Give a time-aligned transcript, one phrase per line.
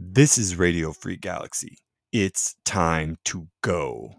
[0.00, 1.78] This is Radio Free Galaxy.
[2.12, 4.14] It's time to go.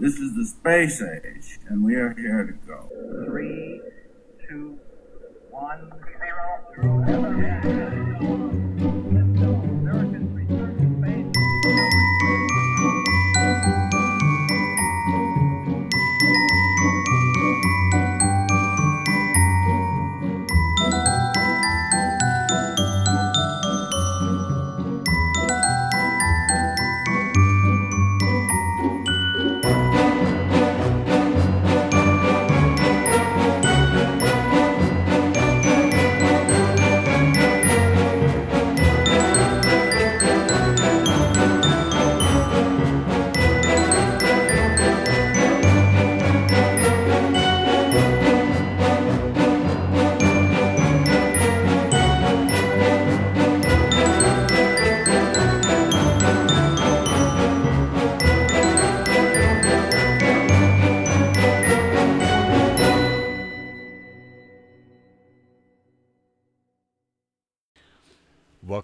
[0.00, 2.88] This is the space age, and we are here to go.
[3.24, 3.80] Three,
[4.48, 4.80] two,
[5.52, 5.92] one,
[6.82, 7.97] zero,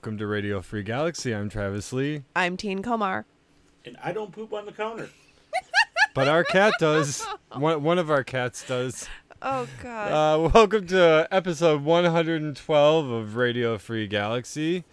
[0.04, 1.34] Welcome to Radio Free Galaxy.
[1.34, 3.24] I'm Travis Lee, I'm Teen Komar.
[3.86, 5.08] And I don't poop on the counter.
[6.14, 7.26] but our cat does.
[7.54, 9.08] One, one of our cats does.
[9.40, 10.12] Oh God.
[10.12, 14.84] Uh, welcome to episode 112 of Radio Free Galaxy.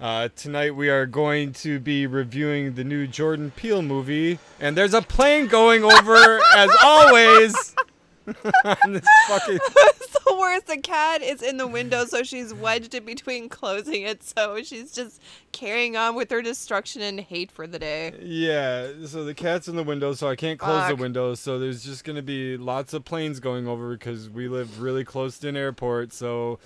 [0.00, 4.94] Uh, tonight we are going to be reviewing the new Jordan Peele movie, and there's
[4.94, 7.76] a plane going over as always.
[8.86, 10.66] this fucking it's the worst.
[10.66, 14.22] The cat is in the window, so she's wedged in between closing it.
[14.22, 15.20] So she's just
[15.52, 18.14] carrying on with her destruction and hate for the day.
[18.20, 21.34] Yeah, so the cat's in the window, so I can't close the window.
[21.34, 25.38] So there's just gonna be lots of planes going over because we live really close
[25.38, 26.12] to an airport.
[26.12, 26.58] So,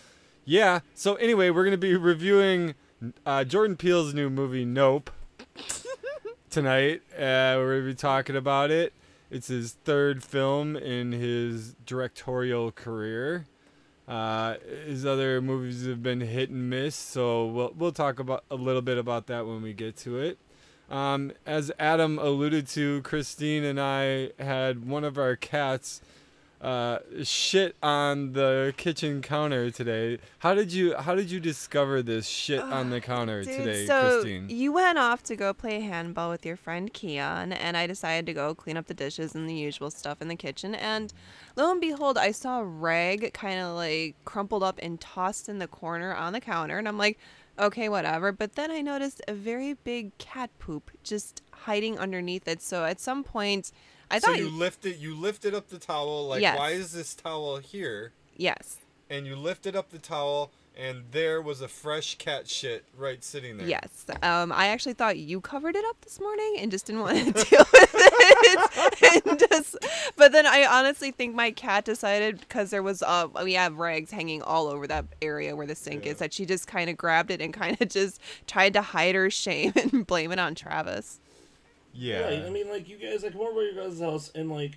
[0.45, 0.81] yeah.
[0.95, 2.75] So anyway, we're gonna be reviewing
[3.25, 5.11] uh, Jordan Peele's new movie Nope
[6.51, 7.03] tonight.
[7.15, 8.93] Uh, we're gonna be talking about it.
[9.33, 13.47] It's his third film in his directorial career.
[14.07, 18.57] Uh, his other movies have been hit and miss, so we'll we'll talk about a
[18.57, 20.37] little bit about that when we get to it.
[20.91, 26.03] Um, as Adam alluded to, Christine and I had one of our cats
[26.63, 30.19] uh, shit on the kitchen counter today.
[30.39, 34.21] How did you How did you discover this shit on the counter Dude, today, so
[34.21, 34.49] Christine?
[34.49, 38.33] you went off to go play handball with your friend Keon, and I decided to
[38.33, 40.77] go clean up the dishes and the usual stuff in the kitchen.
[40.77, 41.13] And
[41.57, 45.59] lo and behold, I saw a rag kind of like crumpled up and tossed in
[45.59, 47.19] the corner on the counter, and I'm like,
[47.59, 48.31] okay, whatever.
[48.31, 52.63] But then I noticed a very big cat poop just hiding underneath it.
[52.63, 53.73] So at some point,
[54.13, 56.59] I so thought, you lifted you lifted up the towel like Yes.
[56.59, 58.13] why is this towel here?
[58.37, 58.79] yes,
[59.11, 63.59] And you lifted up the towel and there was a fresh cat shit right sitting
[63.59, 63.67] there.
[63.67, 64.07] Yes.
[64.23, 67.45] Um, I actually thought you covered it up this morning and just didn't want to
[67.51, 69.23] deal with it.
[69.27, 69.77] and just,
[70.17, 74.11] but then I honestly think my cat decided because there was uh we have rags
[74.11, 77.31] hanging all over that area where the sink is that she just kind of grabbed
[77.31, 81.21] it and kind of just tried to hide her shame and blame it on Travis.
[81.93, 82.43] Yeah.
[82.47, 84.73] I mean, like, you guys, I come over to your guys' house and, like,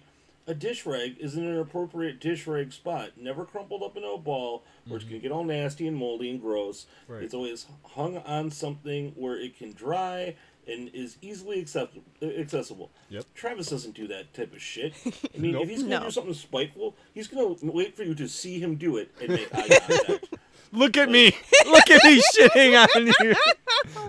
[0.48, 3.12] a dish rag is in an appropriate dish rag spot.
[3.18, 6.30] Never crumpled up into a ball where it's going to get all nasty and moldy
[6.30, 6.86] and gross.
[7.08, 7.24] Right.
[7.24, 10.36] It's always hung on something where it can dry
[10.68, 12.92] and is easily accept- accessible.
[13.10, 13.26] Yep.
[13.34, 14.94] Travis doesn't do that type of shit.
[15.06, 15.64] I mean, Nope.
[15.64, 16.06] if he's going to No.
[16.06, 19.30] do something spiteful, he's going to wait for you to see him do it and
[19.30, 20.34] make eye contact.
[20.72, 21.36] Look at me.
[21.66, 23.36] Look at me shitting on you.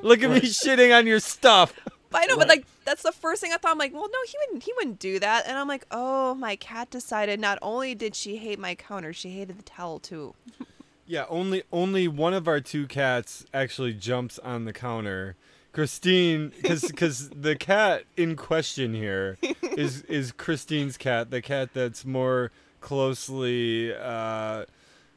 [0.03, 1.73] Look at me shitting on your stuff.
[2.11, 3.73] But I know, but like that's the first thing I thought.
[3.73, 4.63] I'm like, well, no, he wouldn't.
[4.63, 5.47] He wouldn't do that.
[5.47, 9.31] And I'm like, oh, my cat decided not only did she hate my counter, she
[9.31, 10.35] hated the towel too.
[11.09, 15.37] Yeah, only only one of our two cats actually jumps on the counter.
[15.73, 22.51] Christine, because the cat in question here is is Christine's cat, the cat that's more
[22.81, 24.65] closely uh,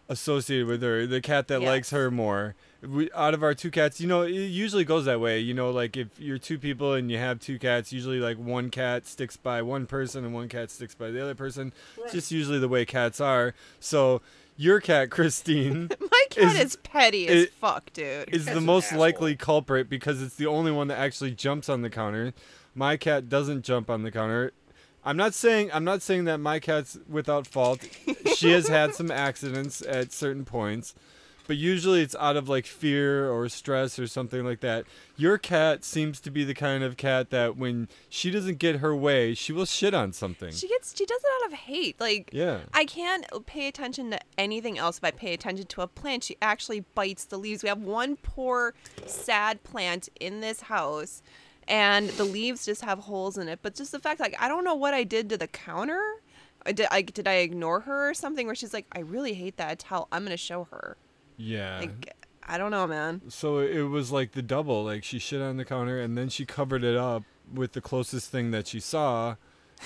[0.10, 2.56] associated with her, the cat that likes her more.
[2.82, 5.40] We, out of our two cats, you know, it usually goes that way.
[5.40, 8.70] You know, like if you're two people and you have two cats, usually like one
[8.70, 11.74] cat sticks by one person and one cat sticks by the other person.
[11.98, 13.54] It's just usually the way cats are.
[13.82, 14.22] So
[14.56, 18.30] your cat, Christine, My cat Is- is, petty as fuck, dude.
[18.34, 21.82] is cat's the most likely culprit because it's the only one that actually jumps on
[21.82, 22.34] the counter.
[22.76, 24.54] My cat doesn't jump on the counter.
[25.04, 27.86] I'm not saying I'm not saying that my cat's without fault.
[28.36, 30.94] she has had some accidents at certain points,
[31.50, 34.86] but usually it's out of like fear or stress or something like that.
[35.18, 38.96] Your cat seems to be the kind of cat that when she doesn't get her
[38.96, 40.54] way, she will shit on something.
[40.54, 42.00] She gets she does it out of hate.
[42.00, 42.60] Like Yeah.
[42.72, 46.24] I can't pay attention to anything else if I pay attention to a plant.
[46.24, 47.64] She actually bites the leaves.
[47.64, 48.76] We have one poor
[49.08, 51.24] sad plant in this house
[51.68, 53.58] and the leaves just have holes in it.
[53.64, 56.22] But just the fact like I don't know what I did to the counter.
[56.64, 59.58] I did I did I ignore her or something where she's like, I really hate
[59.58, 60.08] that towel.
[60.12, 60.96] I'm gonna show her.
[61.40, 61.80] Yeah.
[61.80, 62.14] Like
[62.48, 63.22] I don't know, man.
[63.30, 64.84] So it was like the double.
[64.84, 68.30] Like she shit on the counter and then she covered it up with the closest
[68.32, 69.36] thing that she saw.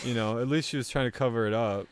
[0.03, 1.87] You know, at least she was trying to cover it up.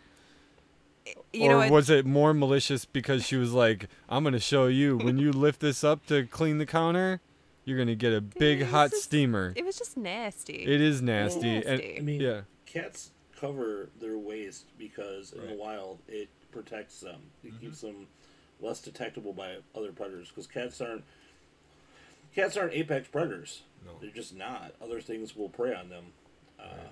[1.34, 1.72] You or know what?
[1.72, 5.60] was it more malicious because she was like, "I'm gonna show you when you lift
[5.60, 7.22] this up to clean the counter,
[7.66, 10.64] you're gonna get a big hot just- steamer." It was just nasty.
[10.64, 11.70] It is nasty, Nasty.
[11.70, 17.22] I and mean, yeah, cats cover their waste because in the wild it protects them.
[17.44, 17.58] It Mm-hmm.
[17.66, 18.08] keeps them
[18.62, 21.04] less detectable by other predators because cats aren't
[22.36, 23.64] cats aren't apex predators.
[23.86, 23.92] No.
[24.00, 24.74] They're just not.
[24.82, 26.06] Other things will prey on them.
[26.60, 26.90] Uh,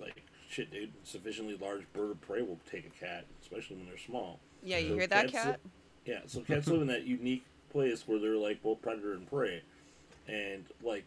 [0.00, 0.92] Like shit, dude.
[1.04, 4.38] Sufficiently large bird of prey will take a cat, especially when they're small.
[4.62, 5.60] yeah, you So hear that, cats- cat?
[6.06, 9.62] Yeah, so cats live in that unique place where they're like both predator and prey,
[10.26, 11.04] and like,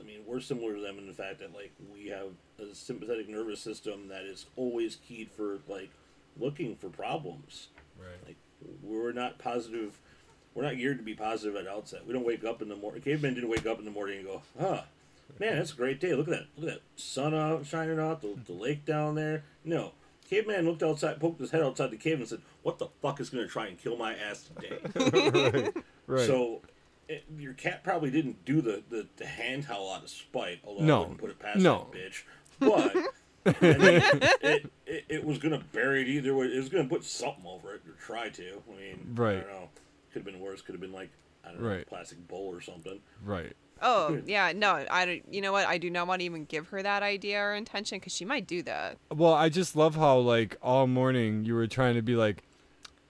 [0.00, 2.28] I mean, we're similar to them in the fact that like we have
[2.60, 5.90] a sympathetic nervous system that is always keyed for like
[6.38, 7.68] looking for problems.
[7.98, 8.26] Right.
[8.26, 8.36] Like
[8.82, 9.98] we're not positive.
[10.54, 12.06] We're not geared to be positive at outset.
[12.06, 13.02] We don't wake up in the morning.
[13.02, 14.82] Cavemen didn't wake up in the morning and go, "Huh,
[15.38, 16.14] man, that's a great day.
[16.14, 16.46] Look at that.
[16.56, 19.92] Look at that sun out shining out the, the lake down there." No,
[20.30, 23.28] caveman looked outside, poked his head outside the cave, and said, "What the fuck is
[23.30, 24.78] going to try and kill my ass today?"
[25.52, 26.26] right, right.
[26.26, 26.62] So.
[27.08, 30.82] It, your cat probably didn't do the, the, the hand howl out of spite, although
[30.82, 30.96] No.
[30.96, 31.86] I wouldn't put it past No.
[31.92, 32.22] that bitch.
[32.58, 32.96] But
[33.46, 33.52] I
[34.42, 36.46] it, it, it was gonna bury it either way.
[36.46, 38.42] It was gonna put something over it or try to.
[38.42, 39.32] I mean, right.
[39.32, 39.40] I Right.
[39.46, 39.68] don't know.
[40.12, 40.62] Could have been worse.
[40.62, 41.10] Could have been like
[41.44, 41.86] I don't know, Right.
[41.86, 43.00] plastic bowl or something.
[43.24, 43.52] right.
[43.82, 45.22] Oh yeah, no, I don't.
[45.30, 45.66] You know what?
[45.66, 48.46] I do not want to even give her that idea or intention because she might
[48.46, 48.96] do that.
[49.14, 52.42] Well, I just love how like all morning you were trying to be like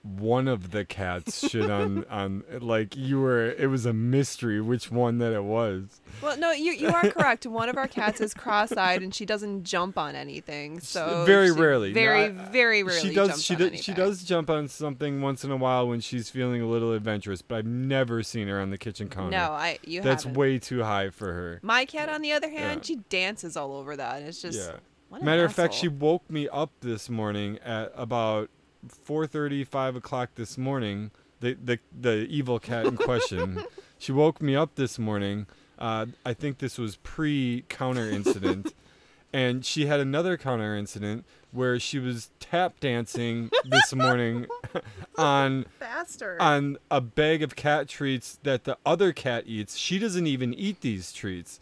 [0.07, 4.91] one of the cats shit on on like you were it was a mystery which
[4.91, 6.01] one that it was.
[6.21, 7.45] Well, no, you you are correct.
[7.45, 10.79] One of our cats is cross-eyed and she doesn't jump on anything.
[10.79, 11.93] So very rarely.
[11.93, 13.09] very No, I- very rarely.
[13.09, 16.29] she does she does she does jump on something once in a while when she's
[16.29, 19.31] feeling a little adventurous, but I've never seen her on the kitchen counter.
[19.31, 20.37] No, I you That's haven't.
[20.37, 21.59] way too high for her.
[21.61, 22.83] My cat, on the other hand, Yeah.
[22.87, 24.21] she dances all over that.
[24.23, 24.77] It's just yeah.
[25.21, 28.49] Matter of fact, she woke me up this morning at about
[28.89, 31.11] 4:30, 5 o'clock this morning.
[31.39, 33.63] The the the evil cat in question.
[33.97, 35.47] she woke me up this morning.
[35.77, 38.73] Uh, I think this was pre-counter incident,
[39.33, 44.47] and she had another counter incident where she was tap dancing this morning
[45.17, 46.39] on bastard.
[46.41, 49.77] on a bag of cat treats that the other cat eats.
[49.77, 51.59] She doesn't even eat these treats.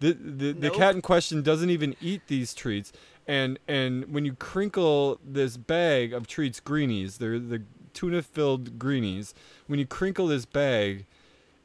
[0.00, 2.92] The the, the cat in question doesn't even eat these treats.
[3.28, 9.34] And and when you crinkle this bag of treats, greenies, they're the tuna filled greenies.
[9.66, 11.04] When you crinkle this bag,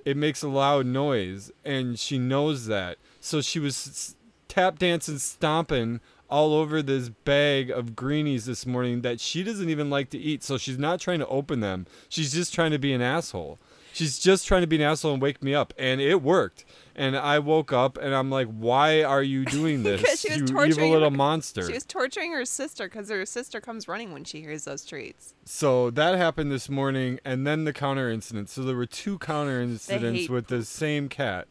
[0.04, 2.98] it makes a loud noise, and she knows that.
[3.21, 4.15] So she was
[4.50, 9.89] tap dancing, stomping all over this bag of greenies this morning that she doesn't even
[9.89, 10.44] like to eat.
[10.44, 11.86] So she's not trying to open them.
[12.10, 13.57] She's just trying to be an asshole.
[13.93, 16.65] She's just trying to be an asshole and wake me up, and it worked.
[16.95, 20.45] And I woke up, and I'm like, "Why are you doing this, she was you
[20.47, 24.11] torturing evil little her- monster?" She was torturing her sister because her sister comes running
[24.11, 25.33] when she hears those treats.
[25.45, 28.49] So that happened this morning, and then the counter incident.
[28.49, 31.47] So there were two counter incidents with the same cat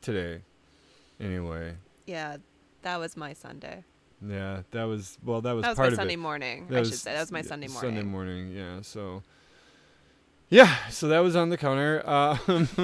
[0.00, 0.42] today.
[1.20, 1.74] Anyway,
[2.06, 2.36] Yeah,
[2.82, 3.84] that was my Sunday.
[4.26, 6.66] yeah, that was well, that was That was part my Sunday morning.
[6.68, 7.90] That I was should say that was my Sunday morning.
[7.94, 8.80] Sunday morning, yeah.
[8.82, 9.22] So,
[10.50, 12.02] yeah, so that was on the counter.
[12.04, 12.38] Uh,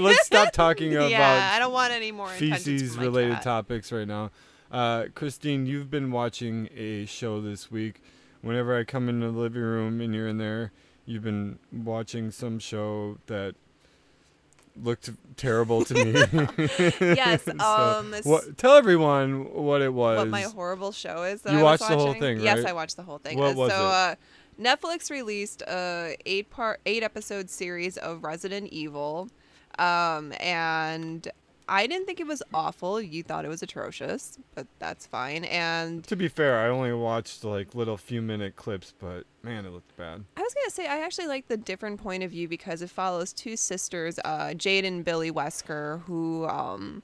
[0.00, 3.42] let's stop talking about yeah, I don't want any more feces related cat.
[3.42, 4.30] topics right now.
[4.70, 8.00] Uh, Christine, you've been watching a show this week.
[8.40, 10.72] Whenever I come into the living room and you're in there,
[11.04, 13.54] you've been watching some show that
[14.82, 16.12] looked terrible to me.
[17.00, 20.16] Yes, So, um, what, tell everyone what it was.
[20.16, 21.42] What my horrible show is.
[21.42, 22.64] That You I was watched the whole thing, Yes.
[22.64, 23.38] I watched the whole thing.
[23.38, 23.90] What Uh, was so, it?
[23.90, 24.14] Uh,
[24.62, 29.28] Netflix released a eight part, eight episode series of Resident Evil,
[29.78, 31.28] um, and
[31.68, 33.00] I didn't think it was awful.
[33.00, 35.44] You thought it was atrocious, but that's fine.
[35.44, 39.70] And to be fair, I only watched like little few minute clips, but man, it
[39.70, 40.24] looked bad.
[40.36, 43.32] I was gonna say I actually like the different point of view because it follows
[43.32, 47.02] two sisters, uh, Jade and Billie Wesker, who um,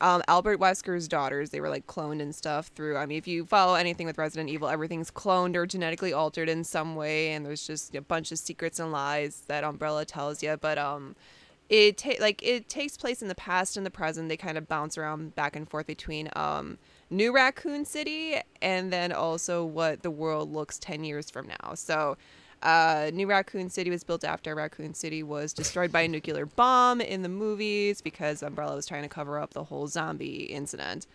[0.00, 2.96] um, Albert Wesker's daughters, they were like cloned and stuff through.
[2.96, 6.64] I mean, if you follow anything with Resident Evil, everything's cloned or genetically altered in
[6.64, 10.56] some way, and there's just a bunch of secrets and lies that Umbrella tells you.
[10.60, 11.16] But um,
[11.68, 14.28] it ta- like it takes place in the past and the present.
[14.28, 16.76] They kind of bounce around back and forth between um,
[17.08, 21.74] New Raccoon City and then also what the world looks ten years from now.
[21.74, 22.16] So.
[22.66, 27.00] Uh, New Raccoon City was built after Raccoon City was destroyed by a nuclear bomb
[27.00, 31.06] in the movies because Umbrella was trying to cover up the whole zombie incident.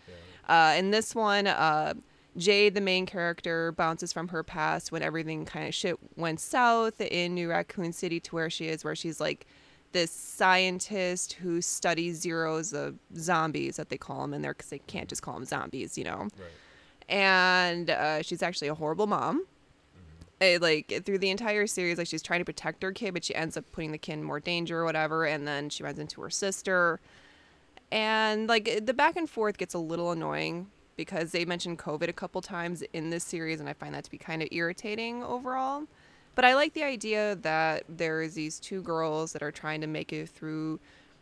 [0.47, 1.93] Uh, in this one, uh,
[2.37, 7.01] Jade, the main character, bounces from her past when everything kind of shit went south
[7.01, 9.45] in New Raccoon City to where she is, where she's like
[9.91, 14.79] this scientist who studies zeros of zombies that they call them in there because they
[14.79, 16.29] can't just call them zombies, you know.
[17.09, 19.45] And uh, she's actually a horrible mom.
[20.41, 23.35] Uh, like through the entire series, like she's trying to protect her kid, but she
[23.35, 25.25] ends up putting the kid in more danger or whatever.
[25.25, 26.99] And then she runs into her sister,
[27.91, 32.13] and like the back and forth gets a little annoying because they mentioned COVID a
[32.13, 35.83] couple times in this series, and I find that to be kind of irritating overall.
[36.33, 39.87] But I like the idea that there is these two girls that are trying to
[39.87, 40.79] make it through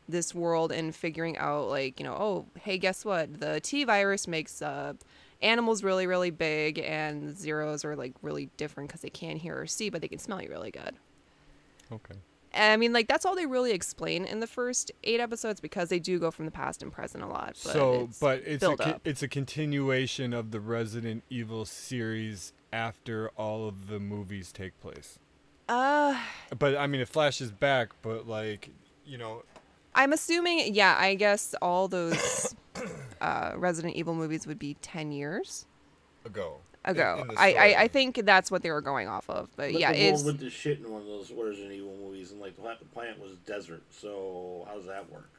[0.07, 4.27] this world and figuring out like you know oh hey guess what the T virus
[4.27, 4.93] makes uh
[5.41, 9.65] animals really really big and zeros are like really different because they can't hear or
[9.67, 10.95] see but they can smell you really good
[11.91, 12.15] Okay.
[12.53, 15.99] i mean like that's all they really explain in the first eight episodes because they
[15.99, 18.99] do go from the past and present a lot but so, it's but it's a
[19.05, 25.17] it's a continuation of the Resident Evil series after all of the movies take place.
[25.67, 26.19] uh
[26.57, 28.69] But I mean, it flashes back, but like,
[29.05, 29.43] you know,
[29.95, 32.55] i'm assuming yeah i guess all those
[33.21, 35.65] uh resident evil movies would be 10 years
[36.25, 36.57] ago.
[36.85, 39.91] ago I, I i think that's what they were going off of but, But yeah
[39.91, 42.55] the world it's went to shit in one of those Resident Evil movies, and like
[42.55, 43.83] the planet was desert.
[43.89, 45.29] So how does that work?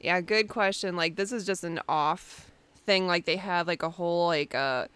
[0.00, 0.96] Yeah, good question.
[0.96, 2.50] Like this is just an off
[2.86, 3.06] thing.
[3.06, 4.88] Like they have like a whole like a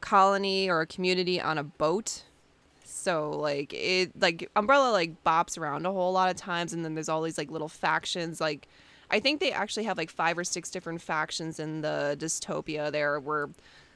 [0.00, 2.24] colony or a community on a boat.
[2.84, 6.94] So like it like Umbrella like bops around a whole lot of times and then
[6.94, 8.68] there's all these like little factions like
[9.10, 13.18] I think they actually have like five or six different factions in the dystopia there
[13.20, 13.48] where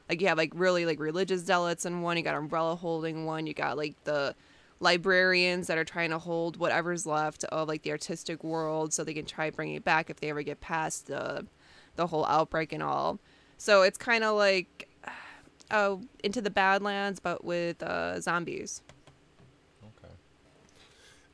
[0.09, 3.47] like you have like really like religious zealots in one, you got Umbrella holding one,
[3.47, 4.35] you got like the
[4.80, 9.14] librarians that are trying to hold whatever's left of like the artistic world so they
[9.14, 11.47] can try bringing it back if they ever get past the
[11.97, 13.18] the whole outbreak and all.
[13.57, 14.88] So it's kind of like
[15.70, 18.82] uh, into the Badlands but with uh, zombies.
[19.82, 20.12] Okay.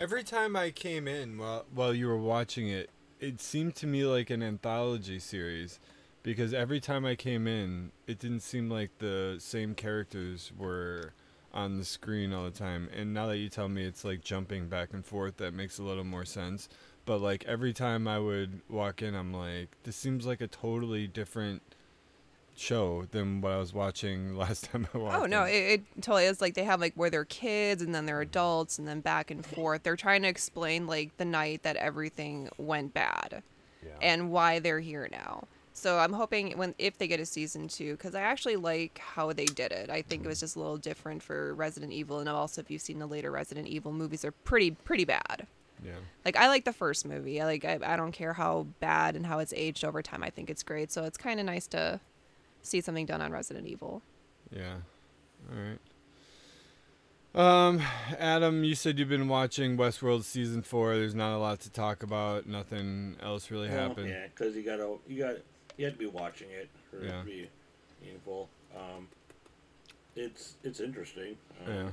[0.00, 4.04] Every time I came in while while you were watching it, it seemed to me
[4.04, 5.78] like an anthology series
[6.22, 11.12] because every time I came in, it didn't seem like the same characters were
[11.52, 12.88] on the screen all the time.
[12.92, 15.82] And now that you tell me it's like jumping back and forth, that makes a
[15.82, 16.68] little more sense.
[17.04, 21.06] But like every time I would walk in, I'm like, this seems like a totally
[21.06, 21.62] different
[22.56, 25.22] show than what I was watching last time I watched.
[25.22, 28.06] Oh no, it, it totally is like they have like where they're kids and then
[28.06, 29.82] they're adults and then back and forth.
[29.82, 33.42] They're trying to explain like the night that everything went bad
[34.00, 35.44] and why they're here now.
[35.76, 39.32] So I'm hoping when if they get a season two, because I actually like how
[39.32, 39.90] they did it.
[39.90, 42.80] I think it was just a little different for Resident Evil, and also if you've
[42.80, 45.46] seen the later Resident Evil movies, they're pretty pretty bad.
[45.84, 45.92] yeah.
[46.24, 47.40] Like I like the first movie.
[47.40, 50.22] I like I, I don't care how bad and how it's aged over time.
[50.22, 50.92] I think it's great.
[50.92, 51.98] So it's kind of nice to
[52.64, 54.02] see something done on Resident Evil.
[54.50, 54.74] Yeah.
[55.50, 55.78] All right.
[57.34, 57.82] Um,
[58.18, 60.94] Adam, you said you've been watching Westworld season four.
[60.96, 62.46] There's not a lot to talk about.
[62.46, 64.08] Nothing else really Well, happened.
[64.08, 65.36] Yeah, because you gotta you got
[65.76, 67.20] you had to be watching it for it Yeah.
[67.20, 67.48] to be
[68.00, 68.48] meaningful.
[68.76, 69.08] Um,
[70.14, 71.36] it's it's interesting.
[71.66, 71.88] Um, Yeah.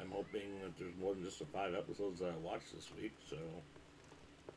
[0.00, 3.12] I'm hoping that there's more than just the five episodes that I watched this week.
[3.28, 3.36] So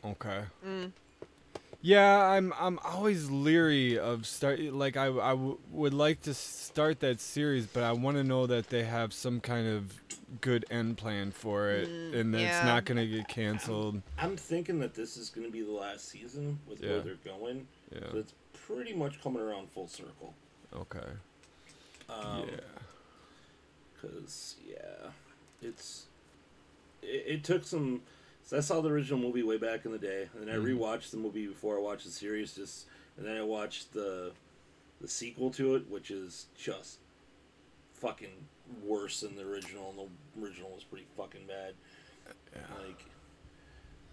[0.06, 0.44] Okay.
[0.64, 0.92] Mm.
[1.82, 7.00] Yeah, I'm I'm always leery of start like I I w- would like to start
[7.02, 9.94] that series, but I want to know that they have some kind of
[10.42, 14.02] good end plan for it, Mm, and that it's not gonna get canceled.
[14.18, 16.90] I'm thinking that this is going to be the last season with Yeah.
[16.94, 17.68] where they're going.
[17.94, 18.12] Yeah.
[18.12, 18.34] So it's
[18.66, 20.34] pretty much coming around full circle.
[20.76, 21.08] Okay.
[22.10, 22.60] Um, yeah.
[24.02, 25.12] Cause yeah,
[25.62, 26.08] it's
[27.04, 28.02] it, it took some.
[28.48, 30.78] So I saw the original movie way back in the day, and then I Mhm.
[30.80, 32.56] rewatched the movie before I watched the series.
[32.56, 32.88] Just
[33.18, 34.32] and then I watched the
[35.02, 37.00] the sequel to it, which is just
[37.96, 38.48] fucking
[38.82, 39.90] worse than the original.
[39.90, 41.76] And the original was pretty fucking bad.
[42.56, 42.74] Yeah.
[42.78, 43.06] Like,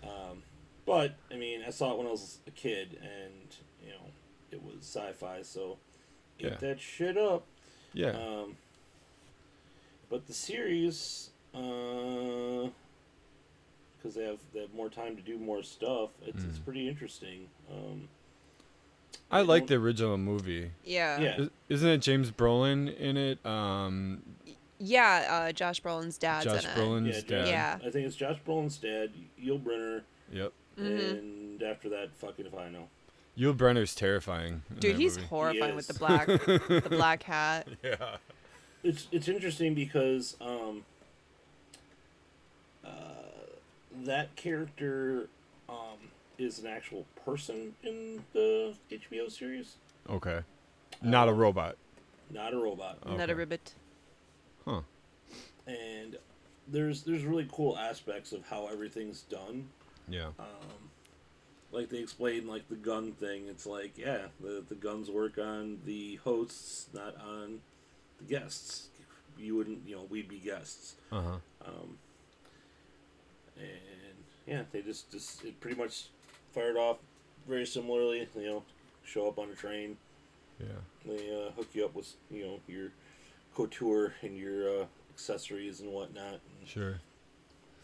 [0.02, 0.42] um,
[0.84, 4.10] but I mean, I saw it when I was a kid, and you know,
[4.50, 5.78] it was sci-fi, so
[6.40, 6.56] eat Yeah.
[6.56, 7.46] that shit up.
[7.92, 8.10] Yeah.
[8.18, 8.56] Um,
[10.10, 11.30] but the series,
[14.04, 16.64] because they have they have more time to do more stuff, it's it's Mm.
[16.64, 17.48] pretty interesting.
[17.72, 18.08] Um,
[19.30, 20.70] I like don't- the original movie.
[20.84, 21.18] Yeah.
[21.20, 21.40] Yeah.
[21.40, 23.44] Is- Isn't it James Brolin in it?
[23.46, 24.22] Um,
[24.78, 26.76] Yeah, uh, Josh Brolin's dad's Josh in it.
[26.76, 27.48] Brolin's Yeah, dad.
[27.48, 27.78] Yeah.
[27.86, 30.52] I think it's Josh Brolin's dad, Yul Brynner, Yep.
[30.78, 30.84] Mm-hmm.
[31.16, 32.88] and after that, fucking if I know.
[33.38, 34.62] Yul Brynner's terrifying.
[34.78, 35.28] Dude, he's movie.
[35.28, 37.66] horrifying with the black the black hat.
[37.82, 38.16] Yeah.
[38.82, 40.84] It's it's interesting because um,
[42.84, 42.90] uh,
[44.04, 45.28] that character
[45.68, 45.98] um,
[46.38, 49.76] is an actual person in the HBO series,
[50.08, 50.40] Okay.
[51.02, 51.76] Not a robot.
[52.30, 52.98] not a robot.
[53.06, 53.72] Not a ribbit.
[54.64, 54.80] Huh.
[55.66, 56.16] And
[56.68, 59.68] there's there's really cool aspects of how everything's done.
[60.08, 60.28] Yeah.
[60.38, 60.90] Um,
[61.72, 63.46] like they explain like the gun thing.
[63.48, 67.60] It's like yeah, the the guns work on the hosts, not on
[68.18, 68.88] the guests.
[69.38, 70.94] You wouldn't, you know, we'd be guests.
[71.10, 71.36] Uh huh.
[71.66, 71.98] Um,
[73.56, 73.93] and
[74.46, 76.04] yeah, they just just it pretty much
[76.52, 76.98] fired off
[77.48, 78.28] very similarly.
[78.36, 78.62] You know,
[79.04, 79.96] show up on a train,
[80.60, 80.66] Yeah.
[81.06, 82.90] they uh, hook you up with you know your
[83.54, 86.40] couture and your uh, accessories and whatnot.
[86.60, 87.00] And Sure.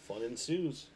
[0.00, 0.86] fun ensues.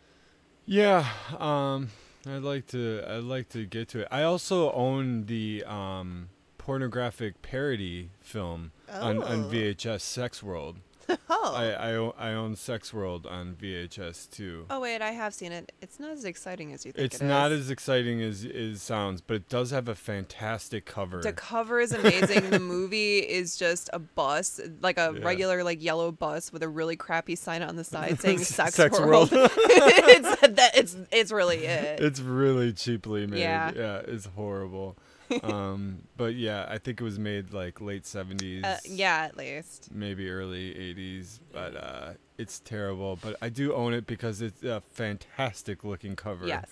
[0.66, 1.06] Yeah,
[1.38, 1.90] um,
[2.26, 3.02] I'd like to.
[3.06, 4.09] I'd like to get to it.
[4.11, 9.49] I also own the um, pornographic parody film on, on Oh.
[9.50, 10.78] VHS, Sex World.
[11.30, 11.54] Oh.
[11.54, 14.66] I I, I own Sex World on VHS too.
[14.70, 15.73] oh wait, I have seen it.
[15.82, 17.61] It's not as exciting as you think it's it not is.
[17.62, 21.20] as exciting as it sounds, but it does have a fantastic cover.
[21.20, 22.50] The cover is amazing.
[22.50, 25.25] the movie is just a bus, like a Yeah.
[25.25, 28.99] regular like yellow bus with a really crappy sign on the side saying "Sex, Sex
[28.99, 29.50] World." World.
[29.56, 30.76] it's that.
[30.76, 32.00] It's it's really it.
[32.00, 33.40] it's really cheaply made.
[33.40, 33.73] Yeah.
[33.75, 34.96] yeah it's horrible.
[35.43, 38.64] um, but yeah, I think it was made like late seventies.
[38.64, 39.90] Uh, yeah, at least.
[39.93, 44.83] maybe early 80s but uh it's terrible but i do own it because it's a
[44.93, 46.66] fantastic looking cover Yes,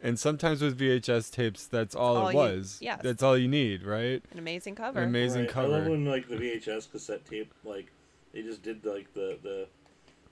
[0.00, 3.00] and sometimes with vhs tapes that's all, all it you- was yes.
[3.02, 5.00] that's all you need right an amazing cover.
[5.00, 5.56] An amazing Right.
[5.56, 7.90] I love cover when like the VHS cassette tape, like
[8.32, 9.66] they just did like the the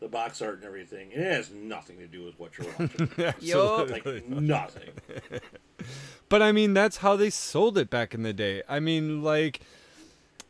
[0.00, 1.10] the box art and everything.
[1.12, 3.08] It has nothing to do with what you're watching.
[3.40, 3.90] Yup.
[3.90, 4.40] like Absolutely.
[4.40, 4.90] nothing.
[6.28, 9.60] but i mean that's how they sold it back in the day i mean like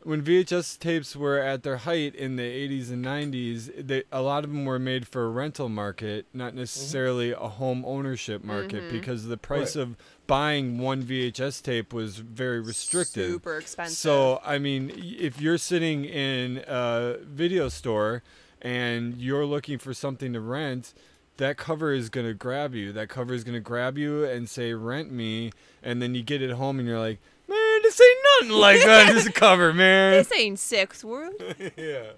[0.03, 4.45] when VHS tapes were at their height in the 80s and 90s, they, a lot
[4.45, 6.59] of them were made for a rental market, not mm-hmm.
[6.59, 8.91] necessarily a home ownership market, mm-hmm.
[8.93, 9.81] because the price Right.
[9.81, 13.31] of buying one VHS tape was very restricted.
[13.31, 13.97] Super expensive.
[13.97, 18.23] So, I mean, if you're sitting in a video store
[18.61, 20.93] and you're looking for something to rent,
[21.37, 22.91] that cover is going to grab you.
[22.91, 25.51] That cover is going to grab you and say, rent me.
[25.83, 29.13] And then you get it home and you're like, man, this ain't nothing like that.
[29.13, 30.13] this cover, man.
[30.13, 31.35] this ain't Sex World.
[31.77, 32.11] yeah.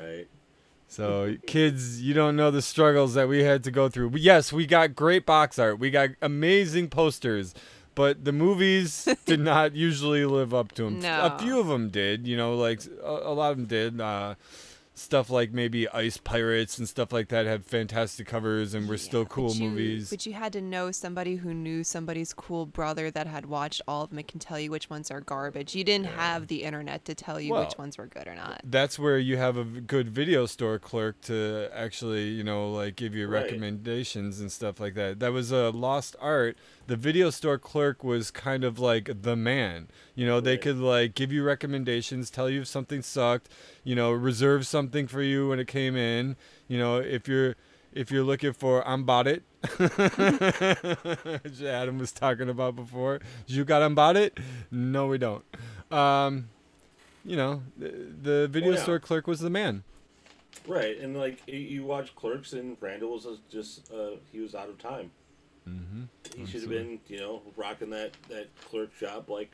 [0.00, 0.26] Right.
[0.88, 4.10] So, kids, you don't know the struggles that we had to go through.
[4.10, 5.78] But yes, we got great box art.
[5.78, 7.54] We got amazing posters.
[7.94, 11.00] But the movies did not usually live up to them.
[11.00, 11.34] No.
[11.34, 14.00] A few of them did, you know, like a, a lot of them did.
[14.00, 14.34] Uh,
[14.98, 19.26] stuff like maybe Ice Pirates and stuff like that have fantastic covers and were still
[19.26, 20.08] cool But you- movies.
[20.08, 24.04] But you had to know somebody who knew somebody's cool brother that had watched all
[24.04, 25.74] of them and can tell you which ones are garbage.
[25.74, 28.62] You didn't have the internet to tell you Well, which ones were good or not.
[28.64, 33.14] that's where you have a good video store clerk to actually, you know, like give
[33.14, 33.42] you Right.
[33.42, 35.20] recommendations and stuff like that.
[35.20, 36.56] That was a lost art.
[36.86, 39.88] The video store clerk was kind of like the man.
[40.14, 43.50] You know, they could like give you recommendations, tell you if something sucked,
[43.84, 46.36] you know, reserve something for you when it came in.
[46.68, 47.56] You know, if you're
[47.92, 49.42] if you're looking for I'm bought it,
[51.42, 53.20] which Adam was talking about before.
[53.46, 54.38] You got I'm bought it?
[54.70, 55.44] No, we don't.
[55.90, 56.48] Um,
[57.24, 57.88] you know, the,
[58.22, 58.82] the video yeah.
[58.82, 59.82] store clerk was the man.
[60.66, 60.98] Right.
[60.98, 65.10] And like you watch Clerks, and Randall was just uh, he was out of time.
[65.68, 66.04] Mm-hmm.
[66.36, 69.50] He should have been, you know, rocking that that clerk job like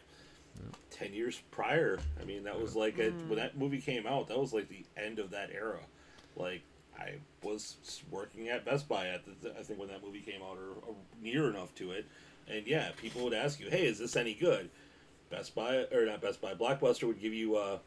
[0.91, 1.99] ten years prior.
[2.21, 4.29] I mean, that was like a, when that movie came out.
[4.29, 5.81] That was like the end of that era.
[6.37, 6.63] Like
[6.99, 7.77] I was
[8.11, 10.95] working at Best Buy at the, I think when that movie came out, or, or
[11.21, 12.07] near enough to it.
[12.49, 14.71] And yeah, people would ask you, "Hey, is this any good?"
[15.31, 17.79] Best Buy or not Best Buy, Blockbuster would give you uh,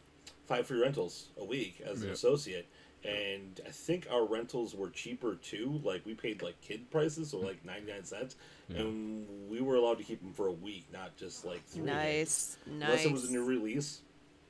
[0.48, 2.14] five free rentals a week as an Yeah.
[2.14, 2.68] associate.
[3.06, 5.80] And I think our rentals were cheaper too.
[5.84, 8.36] Like we paid like kid prices, so like ninety nine cents,
[8.70, 11.86] and we were allowed to keep them for a week, not just like three.
[11.86, 11.88] days.
[11.88, 12.84] Nice, nice.
[12.90, 14.02] Unless it was a new release,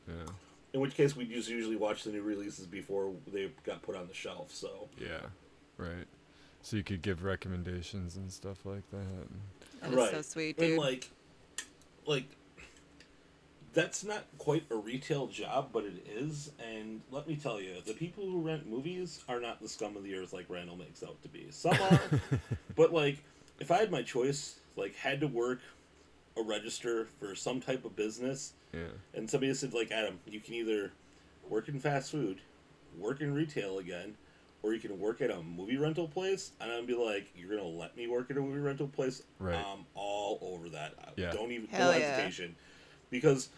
[0.07, 0.13] Yeah.
[0.73, 4.07] in which case we just usually watch the new releases before they got put on
[4.07, 4.53] the shelf.
[4.53, 5.19] So Yeah.
[5.77, 6.07] Right.
[6.61, 9.81] So you could give recommendations and stuff like that.
[9.81, 10.69] That is right, so sweet, dude.
[10.71, 11.09] and like,
[12.07, 12.25] like
[13.75, 16.51] that's not quite a retail job, but it is.
[16.59, 20.03] And let me tell you, the people who rent movies are not the scum of
[20.03, 21.47] the earth like Randall makes out to be.
[21.51, 21.99] Some are,
[22.75, 23.17] but like,
[23.59, 25.59] if I had my choice, like, had to work
[26.37, 28.87] a register for some type of business, Yeah.
[29.13, 30.91] and somebody said like Adam, you can either
[31.49, 32.39] work in fast food,
[32.97, 34.15] work in retail again,
[34.63, 37.67] or you can work at a movie rental place, and I'd be like, you're gonna
[37.67, 39.21] let me work at a movie rental place?
[39.39, 39.55] Right.
[39.55, 40.93] I'm all over that.
[41.17, 41.31] Yeah.
[41.31, 42.15] Don't even Hell no yeah.
[42.15, 42.55] hesitation,
[43.09, 43.49] because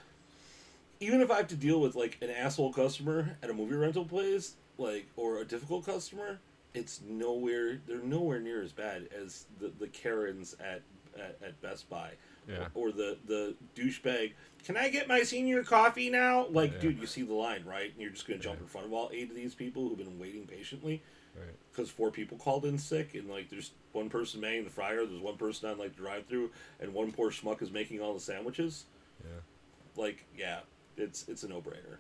[1.00, 4.06] even if I have to deal with like an asshole customer at a movie rental
[4.06, 6.40] place, like or a difficult customer,
[6.74, 7.80] it's nowhere.
[7.88, 10.82] They're nowhere near as bad as the the Karens at
[11.16, 12.12] at, at Best Buy.
[12.48, 12.68] Yeah.
[12.76, 14.34] Or the the douchebag.
[14.64, 16.48] Can I get my senior coffee now?
[16.48, 16.80] Like, Yeah.
[16.80, 17.92] dude, you see the line, right?
[17.92, 18.64] And you're just gonna jump Yeah.
[18.64, 21.02] in front of all eight of these people who've been waiting patiently
[21.36, 21.56] Right.
[21.72, 25.20] because four people called in sick, and like there's one person manning the fryer, there's
[25.22, 28.86] one person on like the drive-through, and one poor schmuck is making all the sandwiches.
[29.24, 29.42] Yeah.
[29.96, 30.60] Like, yeah,
[30.98, 31.98] it's it's a no-brainer.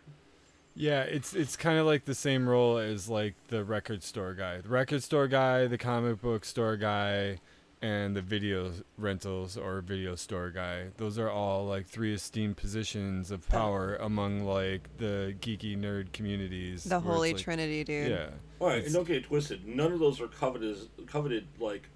[0.76, 4.62] Yeah, it's it's kind of like the same role as like the record store guy.
[4.62, 7.40] The record store guy, the comic book store guy,
[7.82, 10.88] and the video rentals or video store guy.
[10.98, 16.84] Those are all like three esteemed positions of power among like the geeky nerd communities.
[16.84, 18.12] The holy like- trinity, dude.
[18.12, 18.30] Yeah.
[18.60, 19.68] All right, It's- and don't get it twisted.
[19.68, 21.90] None of those are coveted coveted like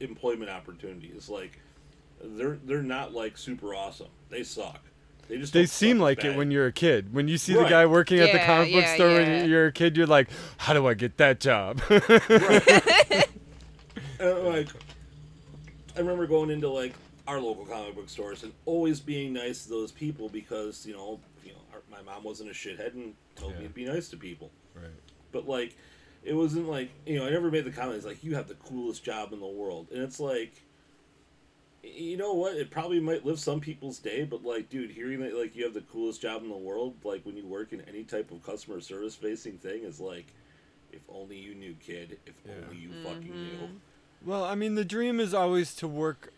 [0.00, 1.30] employment opportunities.
[1.30, 1.60] Like
[2.22, 4.08] they're they're not like super awesome.
[4.28, 4.82] They suck.
[5.28, 6.32] They just They seem like bad.
[6.32, 7.14] it when you're a kid.
[7.14, 9.16] When you see the guy working at the comic book yeah, store yeah.
[9.16, 11.80] when you're a kid, you're like, how do I get that job?
[14.18, 14.68] And, like
[15.96, 16.94] I remember going into like
[17.26, 21.18] our local comic book stores and always being nice to those people because you know
[21.44, 24.16] you know our, my mom wasn't a shithead and told me to be nice to
[24.16, 24.50] people.
[24.74, 24.84] right.
[25.32, 25.76] But like
[26.22, 29.02] it wasn't like you know I never made the comments like you have the coolest
[29.04, 30.62] job in the world and it's like
[31.82, 35.34] you know what it probably might live some people's day but like dude hearing that
[35.36, 38.04] like you have the coolest job in the world like when you work in any
[38.04, 40.26] type of customer service facing thing is like
[40.92, 42.52] if only you knew kid if Yeah.
[42.64, 43.62] only you fucking mm-hmm.
[43.62, 43.80] knew
[44.24, 46.32] Well, I mean, the dream is always to work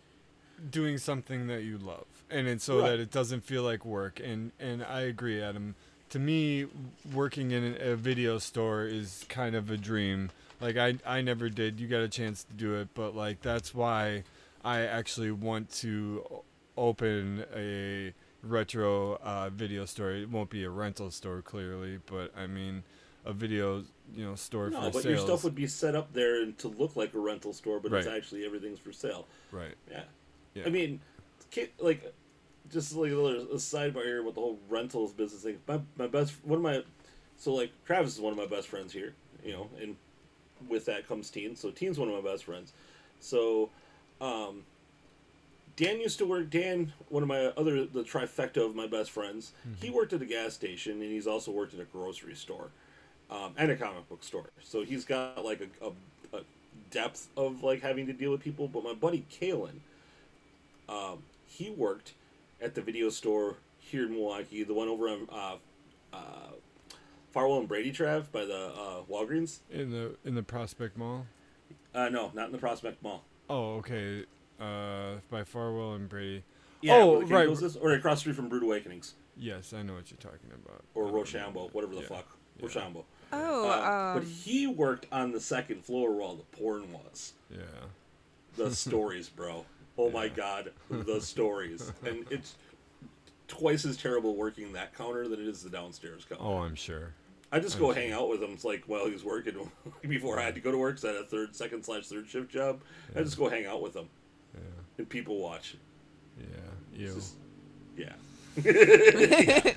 [0.71, 2.91] doing something that you love, and it's so Right.
[2.93, 4.19] that it doesn't feel like work.
[4.21, 5.75] And and I agree, Adam.
[6.11, 6.67] To me,
[7.13, 10.31] working in a video store is kind of a dream.
[10.63, 11.79] Like I I never did.
[11.79, 14.23] You got a chance to do it, but like that's why
[14.65, 16.43] I actually want to
[16.77, 20.13] open a retro uh, video store.
[20.13, 22.83] It won't be a rental store, clearly, but I mean,
[23.25, 25.05] a video you know store no for but sales.
[25.05, 27.91] your stuff would be set up there and to look like a rental store but
[27.91, 29.75] it's actually everything's for sale right.
[29.91, 30.03] yeah
[30.55, 30.65] Yeah.
[30.67, 31.01] I mean,
[31.79, 32.13] like,
[32.71, 35.59] just like a little a sidebar here with the whole rentals business thing.
[35.67, 36.83] My my best one of my,
[37.37, 39.97] so like Travis is one of my best friends here, you know, and
[40.69, 41.57] with that comes Teen.
[41.57, 42.73] So Teen's one of my best friends.
[43.21, 43.71] So,
[44.25, 44.63] um,
[45.77, 46.51] Dan used to work.
[46.51, 50.27] Dan, one of my other the trifecta of my best friends, he worked at a
[50.27, 52.71] gas station and he's also worked at a grocery store,
[53.31, 54.51] um, and a comic book store.
[54.63, 56.43] So he's got like a, a, a
[56.91, 58.69] depth of like having to deal with people.
[58.69, 59.81] But my buddy Kalen
[60.89, 62.13] um, he worked
[62.61, 65.57] at the video store here in Milwaukee, the one over on uh,
[66.13, 66.19] uh,
[67.33, 69.59] Farwell and Brady Trav by the uh, Walgreens.
[69.71, 71.27] In the in the Prospect Mall.
[71.95, 73.23] Uh, no, not in the Prospect Mall.
[73.49, 74.25] Oh, okay.
[74.61, 76.43] Uh, by Farwell and Brady.
[76.81, 77.49] Yeah, Oh, right.
[77.49, 80.51] Kingos is, or across the street from Brood Awakenings Yes, I know what you're talking
[80.65, 80.83] about.
[80.95, 82.07] or I Rochambo, whatever the Yeah.
[82.09, 82.67] fuck, Yeah.
[82.69, 83.05] Rochambo.
[83.33, 87.33] Oh, Uh, um, but he worked on the second floor where all the porn was.
[87.51, 87.59] Yeah.
[88.57, 89.65] The stories, bro.
[89.99, 92.55] Oh my god, the stories, and it's
[93.49, 96.45] twice as terrible working that counter than it is the downstairs counter.
[96.45, 97.15] Oh, I'm sure.
[97.55, 98.51] I just go hang out with him.
[98.53, 99.55] It's like while he's working
[100.09, 100.97] before I had to go to work.
[100.97, 102.81] Cause I had a third, second slash third shift job.
[103.15, 104.09] I just go hang out with him
[104.55, 104.61] Yeah.
[104.99, 105.77] and people watch.
[106.39, 106.47] Yeah.
[106.99, 107.15] You.
[107.15, 107.35] Just-
[107.97, 108.13] yeah,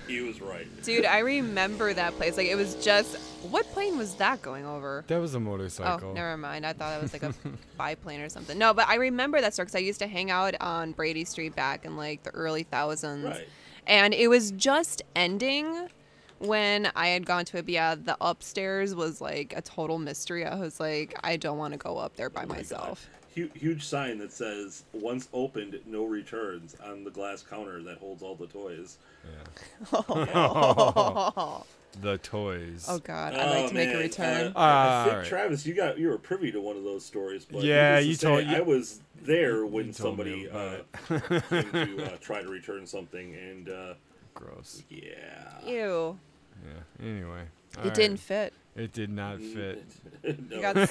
[0.08, 0.68] he was right.
[0.84, 2.36] dude, I remember that place.
[2.38, 3.16] Like, it was just.
[3.50, 5.04] What plane was that going over?
[5.08, 6.10] That was a motorcycle.
[6.10, 6.66] Oh, never mind.
[6.66, 7.34] I thought it was like a
[7.78, 8.58] biplane or something.
[8.58, 11.56] No, but I remember that store because I used to hang out on Brady Street
[11.56, 13.26] back in like the early thousands.
[13.26, 13.48] Right.
[13.86, 15.90] And it was just ending
[16.40, 17.66] when I had gone to it.
[17.66, 20.46] But the upstairs was like a total mystery.
[20.46, 23.08] I was like, I don't want to go up there by Oh my myself.
[23.36, 28.24] Hu- huge sign that says "Once opened, no returns" on the glass counter that holds
[28.24, 28.98] all the toys.
[29.24, 30.02] Yeah.
[32.02, 32.86] the toys.
[32.90, 34.48] Oh God, I'd like Oh, to make a return.
[34.48, 35.28] Uh, I Ah, think alright.
[35.30, 37.46] Travis, you got you were privy to one of those stories.
[37.46, 40.78] But Yeah, needless to you say, told- you- I was there when somebody me uh,
[41.08, 43.94] came to uh, try to return something, and uh,
[44.38, 44.84] Gross.
[44.90, 46.18] yeah, Ew,
[46.66, 47.06] Yeah.
[47.06, 47.44] Anyway.
[47.74, 47.94] it alright.
[47.94, 48.54] didn't fit.
[48.76, 49.84] It did not fit.
[50.24, 50.56] no.
[50.56, 50.76] You got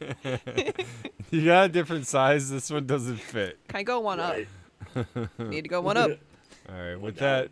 [1.30, 2.50] You got a different size.
[2.50, 3.58] This one doesn't fit.
[3.68, 4.46] Can I go one Right.
[4.96, 5.06] up?
[5.38, 6.10] Need to go one up.
[6.68, 6.96] All right.
[7.00, 7.50] With that,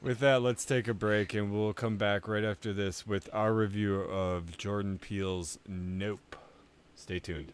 [0.00, 3.52] with that, let's take a break, and we'll come back right after this with our
[3.54, 6.36] review of Jordan Peele's Nope.
[6.94, 7.52] Stay tuned.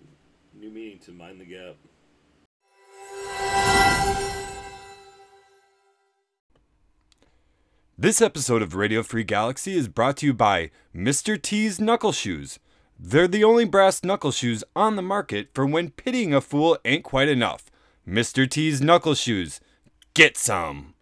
[0.55, 1.77] New meaning to mind the gap.
[8.01, 11.37] This episode of Radio Free Galaxy is brought to you by Mr.
[11.43, 12.61] T's Knuckle Shoes.
[12.97, 17.03] They're the only brass knuckle shoes on the market for when pitying a fool ain't
[17.03, 17.73] quite enough.
[18.07, 18.49] Mr.
[18.49, 19.59] T's Knuckle Shoes.
[20.15, 20.95] Get some.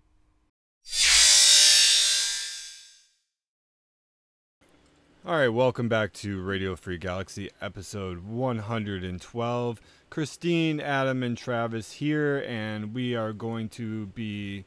[5.26, 9.80] All right, welcome back to Radio Free Galaxy, episode 112.
[10.08, 14.64] Christine, Adam, and Travis here, and we are going to be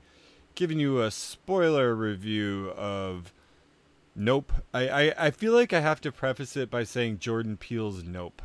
[0.59, 3.31] giving you a spoiler review of
[4.13, 4.51] Nope.
[4.73, 8.41] I, I, I feel like I have to preface it by saying Jordan Peele's Nope.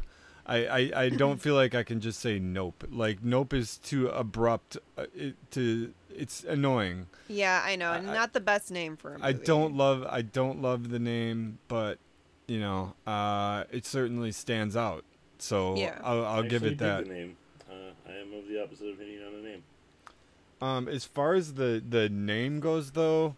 [0.46, 2.85] I, I, I don't feel like I can just say Nope.
[2.88, 4.77] Like Nope is too abrupt.
[4.96, 7.09] Uh, it, to it's annoying.
[7.27, 7.90] Yeah, I know.
[7.90, 9.24] I- Not the best name for a movie.
[9.24, 11.98] I don't love I don't love the name, but
[12.46, 15.05] you know, uh, it certainly stands out.
[15.38, 15.98] So Yeah.
[16.05, 17.09] I'll, I'll give it that.
[17.09, 17.37] The name.
[17.68, 17.74] Uh,
[18.09, 19.64] I am of the opposite opinion on the name.
[20.64, 23.37] Um, as far as the the name goes, though,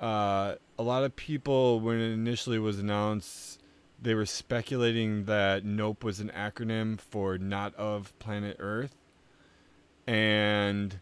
[0.00, 3.60] uh, a lot of people when it initially was announced,
[4.00, 8.96] they were speculating that Nope was an acronym for "Not of Planet Earth,"
[10.06, 10.98] and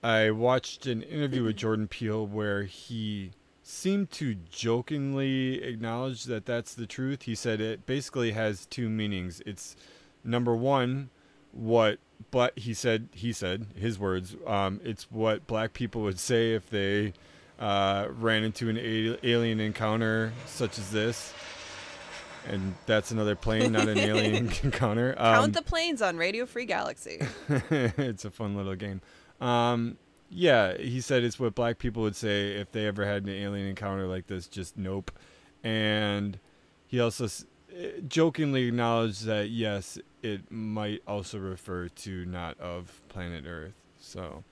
[0.00, 3.32] I watched an interview with Jordan Peele where he
[3.64, 7.22] seemed to jokingly acknowledge that that's the truth.
[7.22, 9.42] He said it basically has two meanings.
[9.44, 9.74] It's
[10.22, 11.10] number one,
[11.54, 11.98] what
[12.30, 16.68] but he said he said his words um, it's what black people would say if
[16.68, 17.12] they
[17.58, 18.78] uh, ran into an
[19.22, 21.32] alien encounter such as this.
[22.46, 25.14] And that's another plane not an alien encounter.
[25.16, 27.20] Um, Count the planes on Radio Free Galaxy.
[27.48, 29.00] it's a fun little game.
[29.40, 29.98] Um,
[30.30, 33.68] yeah he said it's what black people would say if they ever had an alien
[33.68, 35.10] encounter like this just nope.
[35.62, 36.38] And
[36.86, 37.28] he also
[38.08, 44.44] jokingly acknowledged that yes it might also refer to not of planet earth so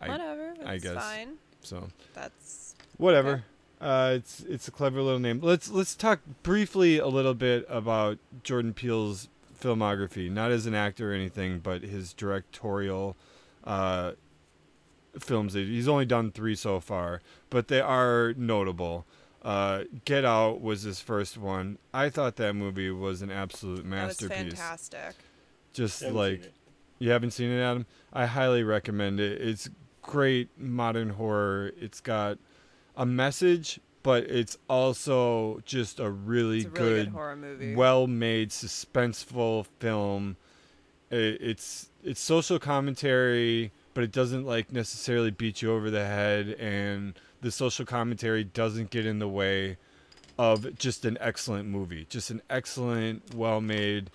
[0.00, 0.54] i Whatever.
[0.64, 0.94] I guess.
[0.94, 1.34] fine.
[1.62, 3.44] so That's whatever
[3.80, 8.18] uh, it's it's a clever little name let's let's talk briefly a little bit about
[8.44, 9.28] jordan peele's
[9.60, 13.16] filmography not as an actor or anything but his directorial
[13.64, 14.12] uh,
[15.18, 19.04] films he's only done three so far but they are notable
[19.42, 23.82] uh, get out was his first one i thought that movie was an absolute that
[23.82, 25.14] was masterpiece fantastic.
[25.72, 26.52] just Haven't like
[27.02, 27.84] you haven't seen it, Adam?
[28.12, 29.40] I highly recommend it.
[29.40, 29.68] It's
[30.02, 31.72] great modern horror.
[31.76, 32.38] It's got
[32.96, 37.74] a message, but it's also just a really, a really good, good, horror movie.
[37.74, 40.36] well-made, suspenseful film.
[41.10, 46.50] I it's it's social commentary, but it doesn't like necessarily beat you over the head,
[46.50, 49.76] and the social commentary doesn't get in the way
[50.38, 52.06] of just an excellent movie.
[52.08, 54.10] Just an excellent, well-made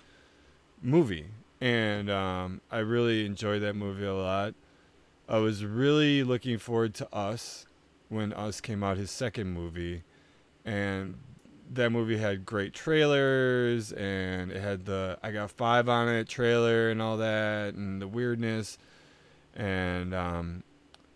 [0.82, 1.26] movie,
[1.60, 4.54] and um, I really enjoyed that movie a lot.
[5.28, 7.66] I was really looking forward to Us
[8.08, 10.02] when Us came out, his second movie,
[10.64, 11.14] and
[11.70, 16.90] that movie had great trailers and it had the I got five on it trailer
[16.90, 18.78] and all that and the weirdness,
[19.54, 20.62] and um,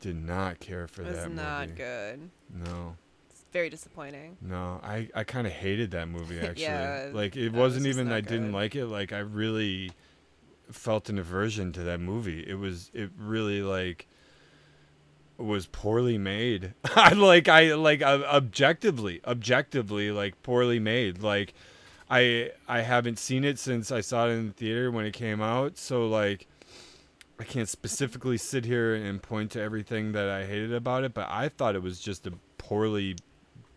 [0.03, 1.79] did not care for was that not movie.
[1.79, 2.31] good.
[2.53, 2.97] No.
[3.31, 4.37] It's very disappointing.
[4.43, 6.65] No, I, I kind of hated that movie actually.
[6.65, 8.87] Yeah, like it was wasn't just even not I didn't like it.
[8.87, 9.93] Like I really
[10.71, 12.45] felt an aversion to that movie.
[12.47, 14.09] It was it really like
[15.39, 16.75] was poorly made.
[16.97, 21.23] I like I like uh, objectively objectively like poorly made.
[21.23, 21.55] Like
[22.11, 25.41] I I haven't seen it since I saw it in the theater when it came
[25.41, 25.79] out.
[25.79, 26.49] So like
[27.43, 31.27] I can't specifically sit here and point to everything that I hated about it, but
[31.29, 33.17] I thought it was just a poorly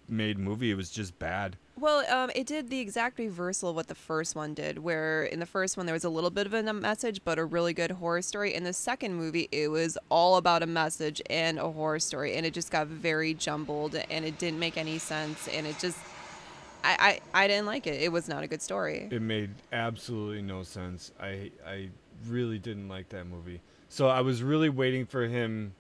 [0.08, 0.70] made movie.
[0.70, 1.58] It was just bad.
[1.76, 5.40] Well, um, it did the exact reversal of what the first one did, where in
[5.40, 7.90] the first one there was a little bit of a message, but a really good
[7.90, 8.54] horror story.
[8.54, 12.46] In the second movie, it was all about a message and a horror story, and
[12.46, 15.98] it just got very jumbled, and it didn't make any sense, and it just,
[16.84, 18.00] I, I, I didn't like it.
[18.00, 19.08] It was not a good story.
[19.10, 21.12] It made absolutely no sense.
[21.20, 21.90] I I
[22.28, 23.62] really didn't like that movie.
[23.90, 25.74] So I was really waiting for him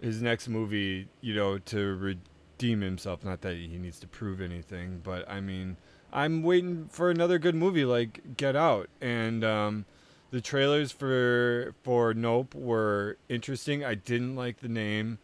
[0.00, 3.24] his next movie, you know, to redeem himself.
[3.24, 5.76] Not that he needs to prove anything, but I mean,
[6.12, 9.84] I'm waiting for another good movie like Get Out and um
[10.30, 13.84] the trailers for for Nope were interesting.
[13.84, 15.18] I didn't like the name.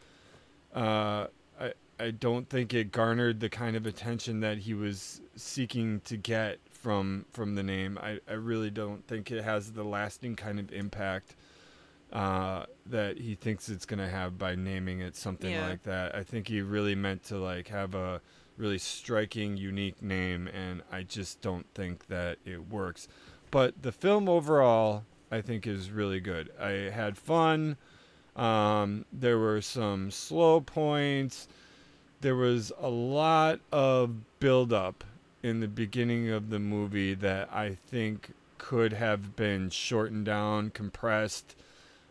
[0.75, 1.27] Uh
[1.61, 6.17] I I don't think it garnered the kind of attention that he was seeking to
[6.17, 7.99] get from from the name.
[8.03, 11.35] I, I really don't think it has the lasting kind of impact
[12.13, 15.69] uh, that he thinks it's gonna have by naming it something Yeah.
[15.69, 16.15] like that.
[16.15, 18.21] I think he really meant to like have a
[18.57, 23.07] really striking, unique name, and I just don't think that it works.
[23.51, 26.51] But the film overall, I think, is really good.
[26.61, 27.77] I had fun.
[28.35, 31.49] Um, there were some slow points.
[32.21, 35.05] There was a lot of build-up
[35.43, 41.55] in the beginning of the movie that I think could have been shortened down, compressed.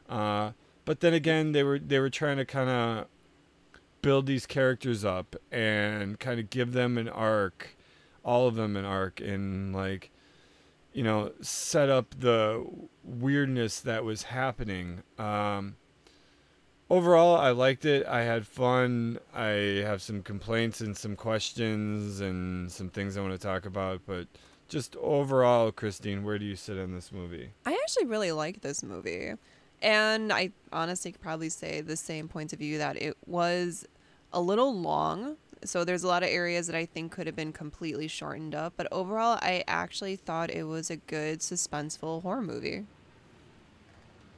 [0.10, 0.52] Uh,
[0.86, 3.08] but then again, they were they were trying to kind of
[4.02, 7.76] build these characters up and kind of give them an arc,
[8.24, 10.12] all of them an arc, and like,
[10.94, 12.66] you know, set up the
[13.04, 15.04] weirdness that was happening.
[15.20, 15.76] Um,
[16.89, 18.06] overall, I liked it.
[18.06, 19.19] I had fun.
[19.34, 24.02] I have some complaints and some questions and some things I want to talk about,
[24.06, 24.28] but
[24.67, 27.52] just overall, Christine, where do you sit on this movie?
[27.65, 29.34] I actually really like this movie.
[29.82, 33.86] And I honestly could probably say the same points of view that it was
[34.34, 35.38] a little long.
[35.63, 38.73] So there's a lot of areas that I think could have been completely shortened up.
[38.76, 42.86] But overall, I actually thought it was a good, suspenseful horror movie.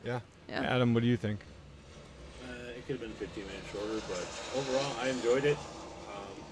[0.06, 0.20] Yeah.
[0.48, 0.62] Yeah.
[0.62, 1.40] Adam, what do you think?
[2.90, 4.26] It could have been 15 minutes shorter, but
[4.58, 5.58] overall, I enjoyed it.
[6.08, 6.44] Um,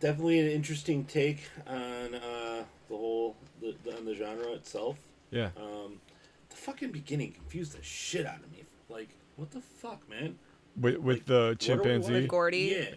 [0.00, 4.96] definitely an interesting take on uh, the whole the, the, on the genre itself.
[5.30, 5.50] Yeah.
[5.58, 6.00] Um,
[6.48, 8.64] the fucking beginning confused the shit out of me.
[8.88, 10.38] Like, what the fuck, man?
[10.80, 12.12] With with like, the what are chimpanzee.
[12.14, 12.74] With Gordy.
[12.74, 12.94] Yeah,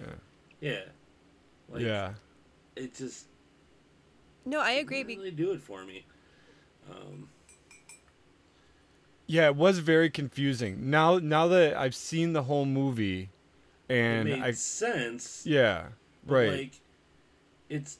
[0.61, 0.79] yeah.
[1.67, 2.13] Like, yeah.
[2.77, 3.25] It just
[4.45, 5.03] No, I agree.
[5.03, 6.05] didn't really do it for me.
[6.89, 7.27] Um,
[9.27, 10.89] Yeah, it was very confusing.
[10.89, 13.29] Now now that I've seen the whole movie
[13.89, 15.43] and it made I sense.
[15.45, 15.87] yeah,
[16.25, 16.51] right.
[16.51, 16.81] Like,
[17.69, 17.99] it's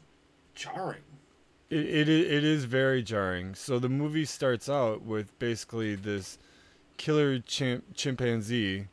[0.54, 1.02] jarring.
[1.70, 3.56] It, it it is very jarring.
[3.56, 6.38] So the movie starts out with basically this
[6.98, 8.88] killer chimp, chimpanzee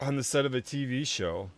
[0.00, 1.50] on the set of a TV show,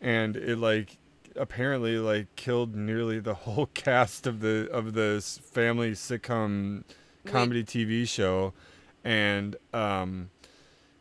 [0.00, 0.98] and it like
[1.36, 6.84] apparently like killed nearly the whole cast of the of this family sitcom
[7.24, 8.52] comedy TV show,
[9.04, 10.30] and um,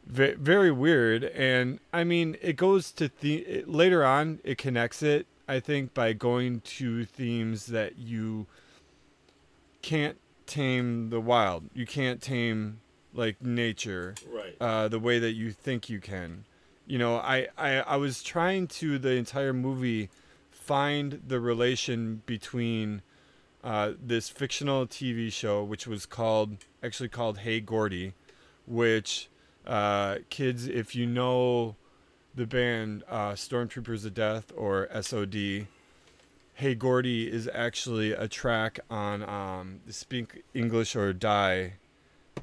[0.06, 1.24] ve- very weird.
[1.24, 4.40] And I mean, it goes to the later on.
[4.44, 8.48] It connects it, I think, by going to themes that you
[9.82, 11.70] can't tame the wild.
[11.74, 12.82] You can't tame
[13.14, 14.56] like nature Right.
[14.60, 16.46] uh, the way that you think you can.
[16.88, 20.10] You know, I, I, I was trying to the entire movie
[20.50, 23.02] find the relation between
[23.64, 28.14] uh, this fictional TV show, which was called actually called Hey Gordy,
[28.66, 29.30] which
[29.66, 31.76] uh, kids, if you know
[32.34, 35.68] the band uh, Stormtroopers of Death or SOD,
[36.54, 41.74] Hey Gordy is actually a track on um, the Speak English or Die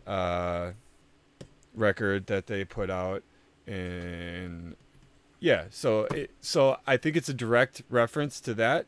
[0.06, 0.72] uh,
[1.74, 3.22] record that they put out,
[3.66, 4.76] and
[5.40, 8.86] yeah, so it, so I think it's a direct reference to that.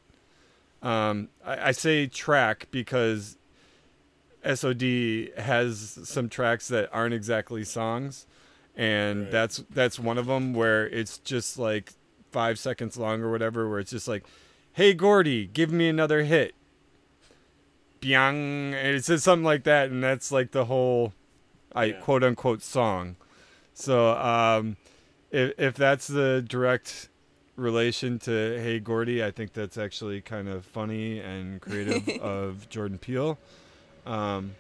[0.82, 3.36] Um, I, I say track because
[4.44, 8.26] SOD has some tracks that aren't exactly songs,
[8.76, 9.30] and Right.
[9.30, 11.92] that's that's one of them where it's just like
[12.30, 14.24] five seconds long or whatever, where it's just like,
[14.72, 16.54] "Hey Gordy, give me another hit."
[18.00, 21.12] Byang, and it says something like that, and that's like the whole,
[21.74, 21.92] I Yeah.
[22.00, 23.16] quote unquote song.
[23.74, 24.76] So um,
[25.30, 27.08] if if that's the direct
[27.56, 32.96] relation to Hey Gordy, I think that's actually kind of funny and creative of Jordan
[32.98, 33.38] Peele.
[34.06, 34.54] Um,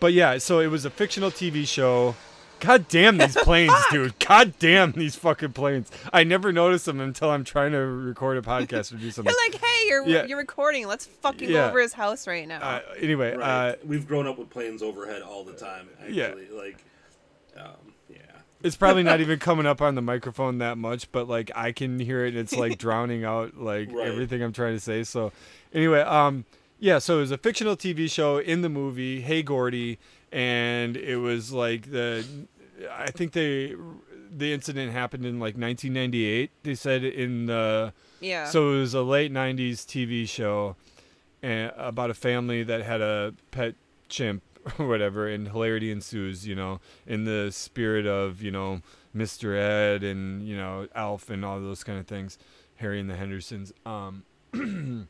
[0.00, 2.14] but yeah, so it was a fictional TV show.
[2.60, 4.16] God damn these planes, dude!
[4.20, 5.90] God damn these fucking planes!
[6.12, 9.32] I never notice them until I'm trying to record a podcast or do something.
[9.32, 10.24] You're like, hey, you're Yeah.
[10.26, 10.86] you're recording.
[10.86, 11.62] Let's fucking Yeah.
[11.64, 12.60] go over his house right now.
[12.62, 13.70] Uh, anyway, Right.
[13.70, 15.88] uh, We've grown up with planes overhead all the time.
[16.00, 16.34] Actually, Yeah.
[16.56, 16.84] like,
[17.56, 17.72] um,
[18.08, 18.16] yeah.
[18.62, 21.98] it's probably not even coming up on the microphone that much, but like I can
[21.98, 22.28] hear it.
[22.28, 24.06] and It's like drowning out like Right.
[24.06, 25.02] everything I'm trying to say.
[25.02, 25.32] So
[25.74, 26.44] anyway, um,
[26.82, 26.98] yeah.
[26.98, 30.00] So it was a fictional TV show in the movie Hey Gordy,
[30.32, 32.24] and it was like the,
[32.90, 33.76] I think they,
[34.36, 36.50] the incident happened in like 1998.
[36.64, 37.92] They said in the.
[38.20, 38.46] yeah.
[38.46, 40.74] So it was a late '90s TV show,
[41.40, 43.76] and about a family that had a pet
[44.08, 44.42] chimp
[44.78, 46.48] or whatever, and hilarity ensues.
[46.48, 48.80] You know, in the spirit of you know
[49.14, 49.56] Mr.
[49.56, 52.38] Ed and you know Alf and all those kind of things,
[52.76, 53.72] Harry and the Hendersons.
[53.86, 54.24] Um,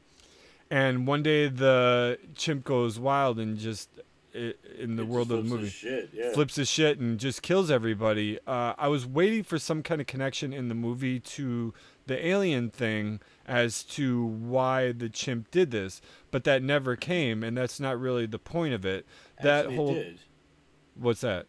[0.73, 3.91] and one day the chimp goes wild and just
[4.35, 6.33] in the It world of the movie his yeah.
[6.33, 8.39] flips his shit and just kills everybody.
[8.47, 11.75] Uh, I was waiting for some kind of connection in the movie to
[12.07, 16.01] the alien thing as to why the chimp did this,
[16.31, 19.05] but that never came, and that's not really the point of it.
[19.43, 20.19] That Actually, whole it did.
[20.95, 21.47] what's that?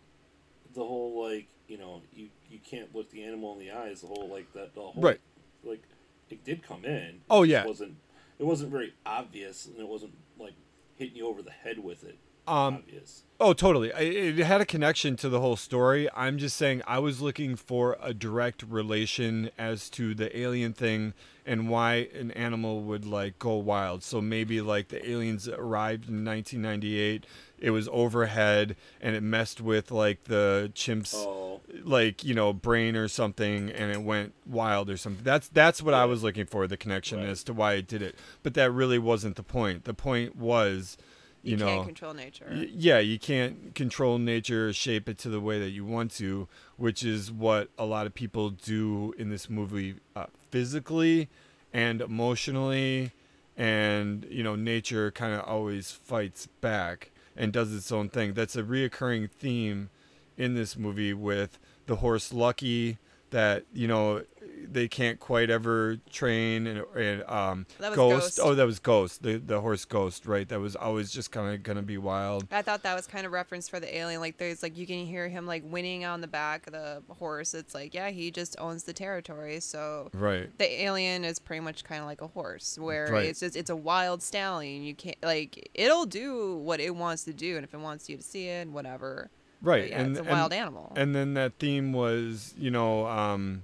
[0.76, 4.02] The whole like you know you you can't look the animal in the eyes.
[4.02, 5.22] The whole like that the whole Right.
[5.64, 5.82] like
[6.30, 7.22] it did come in.
[7.30, 7.60] Oh, It yeah.
[7.60, 7.96] just wasn't
[8.40, 10.54] it wasn't very obvious and it wasn't like
[10.96, 12.18] hitting you over the head with it.
[12.48, 13.24] Um, obvious.
[13.40, 13.92] Oh, totally.
[13.92, 16.08] I- It had a connection to the whole story.
[16.16, 21.14] I'm just saying I was looking for a direct relation as to the alien thing
[21.46, 24.02] and why an animal would like go wild.
[24.04, 27.26] So maybe like the aliens arrived in 1998,
[27.60, 32.96] it was overhead and it messed with like the chimps Oh, like, you know, brain
[32.96, 35.24] or something and it went wild or something.
[35.24, 37.28] That's that's what I was looking for, the connection Right.
[37.30, 38.16] as to why it did it.
[38.42, 39.84] But that really wasn't the point.
[39.84, 40.98] The point was
[41.44, 42.48] you, You, know can't control nature.
[42.50, 46.48] Y- yeah, you can't control nature, shape it to the way that you want to,
[46.78, 51.30] which is what a lot of people do in this movie uh, physically
[51.74, 53.12] and emotionally.
[53.56, 58.34] And, you know, nature kind of always fights back and does its own thing.
[58.34, 59.90] That's a reoccurring theme
[60.38, 62.98] in this movie with the horse Lucky
[63.34, 64.24] that, you know,
[64.66, 68.38] they can't quite ever train and, and um That was ghost.
[68.38, 68.40] Ghost.
[68.42, 71.62] oh that was ghost the the horse ghost right that was always just kind of
[71.64, 74.22] gonna be wild I thought that was kind of reference for the alien.
[74.22, 77.54] Like there's like you can hear him like whinnying on the back of the horse.
[77.54, 79.60] It's like yeah, he just owns the territory.
[79.60, 83.26] So right the alien is pretty much kind of like a horse, where Right.
[83.26, 84.82] it's just it's a wild stallion.
[84.82, 88.16] You can't like it'll do what it wants to do, and if it wants you
[88.18, 89.30] to see it, whatever.
[89.64, 90.92] Right yeah, and it's a and- wild animal.
[90.96, 93.64] and then that theme was you know um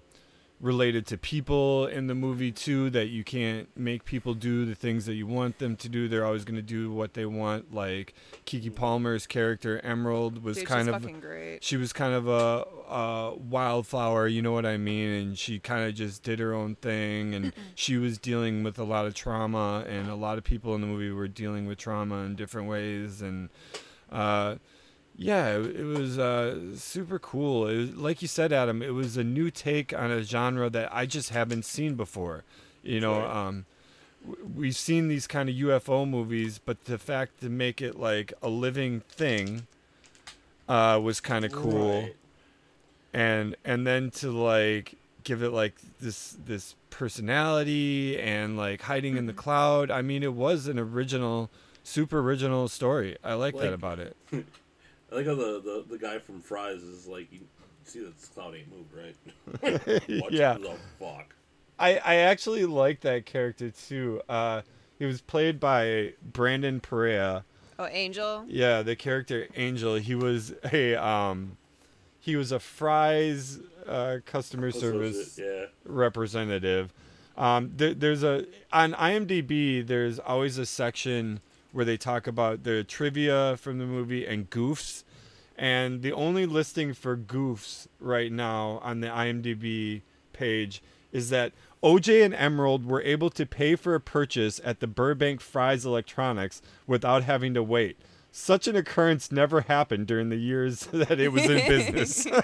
[0.62, 5.06] related to people in the movie too that you can't make people do the things
[5.06, 8.14] that you want them to do they're always going to do what they want like
[8.46, 11.64] keke palmer's character emerald was Dude, kind of great.
[11.64, 15.10] she was kind of a, a wildflower, you know what I mean?
[15.10, 17.34] And she kind of just did her own thing.
[17.36, 20.82] And she was dealing with a lot of trauma, and a lot of people in
[20.82, 23.22] the movie were dealing with trauma in different ways.
[23.22, 23.50] And
[24.12, 24.56] uh,
[25.20, 27.68] yeah, it, it was uh, super cool.
[27.68, 30.90] It was, like you said, Adam, it was a new take on a genre that
[30.94, 32.44] I just haven't seen before.
[32.84, 33.36] You know, Right.
[33.48, 33.66] um,
[34.56, 38.50] we've seen these kind of UFO movies, but the fact to make it like a
[38.50, 39.68] living thing
[40.68, 42.16] uh, was kind of cool Right.
[43.14, 49.26] and and then to like give it like this this personality and like hiding in
[49.26, 49.40] the Mm-hmm.
[49.42, 51.50] cloud i mean it was an original
[51.84, 54.16] super original story i like, that about it
[55.12, 57.40] I like how the, the, the guy from Fry's is like, you
[57.84, 60.02] see that cloud ain't moved, right?
[60.22, 60.54] Watch Yeah.
[60.58, 61.34] The fuck.
[61.80, 64.62] i i actually like that character too uh
[65.00, 67.46] he was played by brandon perea
[67.80, 68.44] Oh, Angel.
[68.48, 71.56] yeah the character angel he was a um
[72.20, 75.66] he was a Fry's uh customer service Yeah.
[75.86, 76.94] representative.
[77.38, 79.88] Um, there, there's a on IMDb.
[79.88, 81.40] There's always a section
[81.72, 85.04] where they talk about the trivia from the movie and goofs,
[85.58, 90.02] and the only listing for goofs right now on the IMDb
[90.34, 91.52] page is that
[91.84, 96.62] OJ and Emerald were able to pay for a purchase at the Burbank Fry's Electronics
[96.88, 97.98] without having to wait.
[98.32, 102.28] Such an occurrence never happened during the years that it was in business.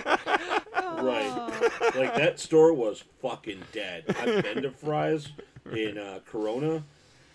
[0.97, 1.61] Right.
[1.95, 4.05] like that store was fucking dead.
[4.07, 5.27] I've been to Fry's
[5.71, 6.83] in uh, Corona,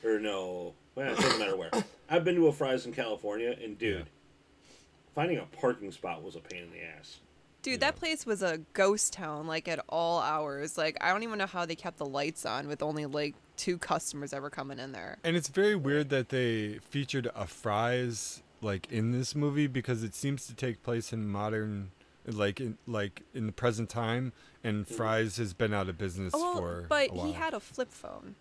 [0.02, 1.70] or no, well, it doesn't matter where.
[2.10, 4.06] I've been to a Fry's in California, and dude,
[5.14, 7.18] finding a parking spot was a pain in the ass.
[7.62, 10.78] Dude, that place was a ghost town, like at all hours.
[10.78, 13.76] Like I don't even know how they kept the lights on with only like two
[13.76, 15.18] customers ever coming in there.
[15.22, 20.14] And it's very weird that they featured a Fry's like in this movie because it
[20.14, 21.90] seems to take place in modern
[22.26, 24.32] like in like in the present time
[24.62, 24.94] and mm-hmm.
[24.94, 27.26] Fry's has been out of business Oh, for but a while.
[27.26, 28.34] he had a flip phone.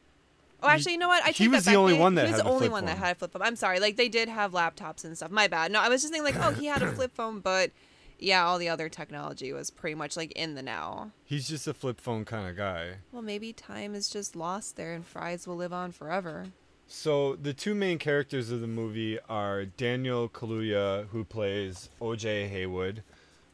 [0.62, 1.24] Oh, actually, you know what?
[1.26, 3.16] I he was the only one that he was had the only one that had
[3.16, 3.42] a flip phone.
[3.42, 3.80] I'm sorry.
[3.80, 5.32] Like they did have laptops and stuff.
[5.32, 5.72] My bad.
[5.72, 7.72] No, I was just thinking like, oh, he had a flip phone, but
[8.20, 11.12] yeah, all the other technology was pretty much like in the now.
[11.24, 12.96] He's just a flip phone kind of guy.
[13.12, 16.48] Well, maybe time is just lost there, and Fry's will live on forever.
[16.88, 22.48] So the two main characters of the movie are Daniel Kaluuya, who plays O.J.
[22.48, 23.04] Haywood,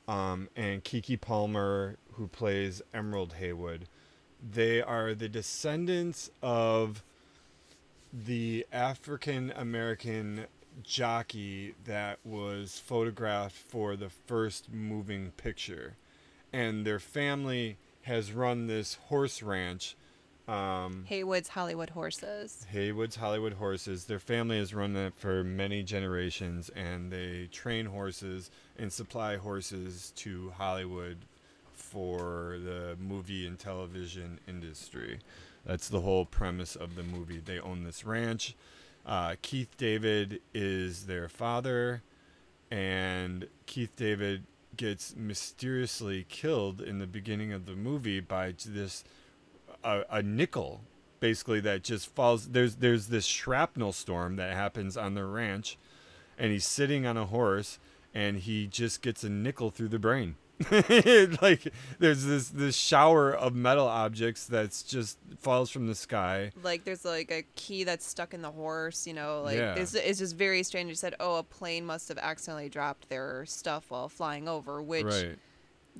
[0.07, 3.87] um, and Keke Palmer, who plays Emerald Haywood.
[4.47, 7.03] They are the descendants of
[8.13, 10.45] the African American
[10.83, 15.95] jockey that was photographed for the first moving picture,
[16.53, 19.95] and their family has run this horse ranch.
[20.47, 22.67] Um, Haywood's Hollywood Horses.
[22.69, 24.05] Haywood's Hollywood Horses.
[24.05, 30.13] Their family has run that for many generations, and they train horses and supply horses
[30.17, 31.17] to Hollywood
[31.95, 35.19] for the movie and television industry.
[35.65, 37.39] That's the whole premise of the movie.
[37.39, 38.55] They own this ranch.
[39.05, 42.03] Uh, Keith David is their father,
[42.69, 44.43] and Keith David
[44.75, 49.05] gets mysteriously killed in the beginning of the movie by this
[49.85, 50.81] a, a nickel
[51.21, 55.77] basically that just falls there's there's this shrapnel storm that happens on the ranch
[56.37, 57.79] and he's sitting on a horse,
[58.13, 60.35] and he just gets a nickel through the brain.
[61.41, 66.51] like there's this this shower of metal objects that's just falls from the sky.
[66.63, 69.75] Like there's like a key that's stuck in the horse, you know, like Yeah.
[69.75, 70.89] it's, it's just very strange.
[70.89, 75.05] You said, oh, a plane must have accidentally dropped their stuff while flying over, which
[75.05, 75.37] right.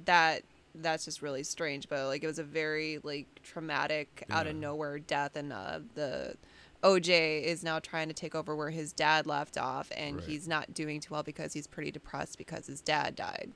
[0.06, 0.44] that
[0.74, 1.90] that's just really strange.
[1.90, 6.36] But like it was a very like traumatic, out of nowhere death, and uh, the
[6.84, 10.26] OJ is now trying to take over where his dad left off, and Right.
[10.26, 13.52] he's not doing too well because he's pretty depressed because his dad died.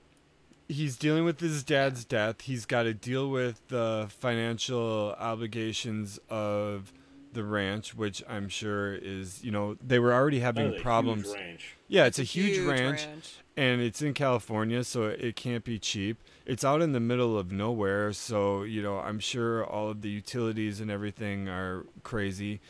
[0.70, 2.42] He's dealing with his dad's death.
[2.42, 6.94] He's got to deal with the financial obligations of
[7.34, 11.34] the ranch, which I'm sure is, you know, they were already having is huge problems.
[11.36, 11.76] ranch.
[11.88, 13.38] Yeah, it's, a, huge, ranch, ranch.
[13.58, 16.18] and it's in California, so it can't be cheap.
[16.46, 20.10] It's out in the middle of nowhere, so, you know, I'm sure all of the
[20.10, 22.62] utilities and everything are crazy.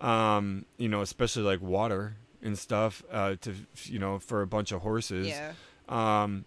[0.00, 4.72] Um, you know, especially like water and stuff uh, to, you know, for a bunch
[4.72, 5.28] of horses.
[5.28, 5.52] Yeah.
[5.88, 6.44] Um,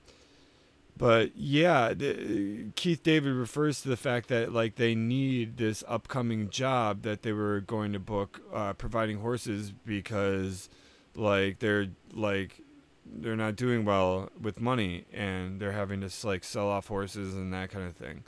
[0.98, 6.50] but yeah, the, Keith David refers to the fact that like they need this upcoming
[6.50, 10.70] job that they were going to book, uh, providing horses because
[11.16, 12.62] like they're like
[13.06, 17.54] they're not doing well with money and they're having to like sell off horses and
[17.54, 18.24] that kind of thing.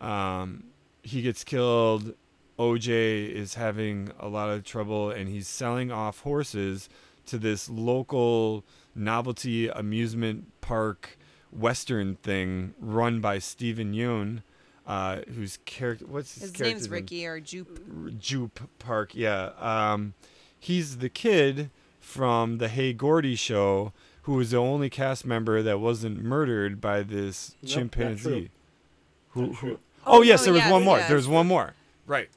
[0.00, 0.64] Um,
[1.02, 2.14] he gets killed.
[2.58, 6.88] OJ is having a lot of trouble and he's selling off horses
[7.26, 8.64] to this local
[8.94, 11.18] novelty amusement park
[11.54, 14.42] western thing run by Steven Yeun,
[14.86, 16.92] uh, whose character what's his, His character's name's name?
[16.92, 18.18] Ricky or Jupe.
[18.18, 19.50] Jupe Park, yeah.
[19.58, 20.14] Um,
[20.58, 23.92] he's the kid from the Hey Gordy show
[24.22, 28.22] who was the only cast member that wasn't murdered by this Nope, not chimpanzee.
[28.30, 28.48] true.
[29.30, 29.70] Who, Not who?
[30.06, 30.98] Oh, Oh, yes, no, there was yes, one more.
[30.98, 31.08] yes.
[31.08, 31.74] There was one more.
[32.06, 32.28] Right.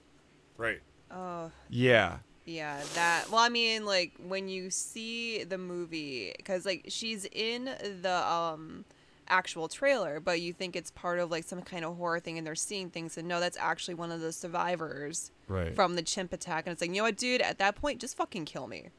[0.58, 0.80] Right.
[1.12, 1.52] Oh.
[1.70, 2.18] Yeah.
[2.46, 3.30] Yeah, that.
[3.30, 7.66] Well, I mean, like when you see the movie, because like she's in
[8.02, 8.86] the um
[9.30, 12.46] actual trailer, but you think it's part of like some kind of horror thing, and
[12.48, 15.74] they're seeing things, and no, that's actually one of the survivors Right.
[15.76, 17.42] from the chimp attack, and it's like, you know what, dude?
[17.42, 18.90] At that point, just fucking kill me.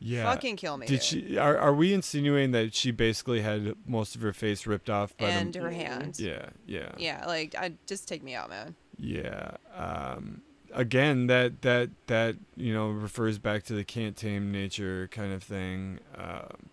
[0.00, 0.24] yeah.
[0.24, 0.86] Fucking kill me.
[0.86, 1.02] Did dude.
[1.02, 1.38] she?
[1.38, 5.28] Are, are we insinuating that she basically had most of her face ripped off by
[5.28, 5.60] And the?
[5.60, 6.18] her hand.
[6.18, 6.46] Yeah.
[6.66, 6.92] Yeah.
[6.98, 8.74] Yeah, like I just take me out, man.
[8.98, 9.52] Yeah.
[9.76, 10.42] Um,
[10.72, 15.42] again, that that that you know refers back to the can't tame nature kind of
[15.42, 15.98] thing.
[16.16, 16.68] Um,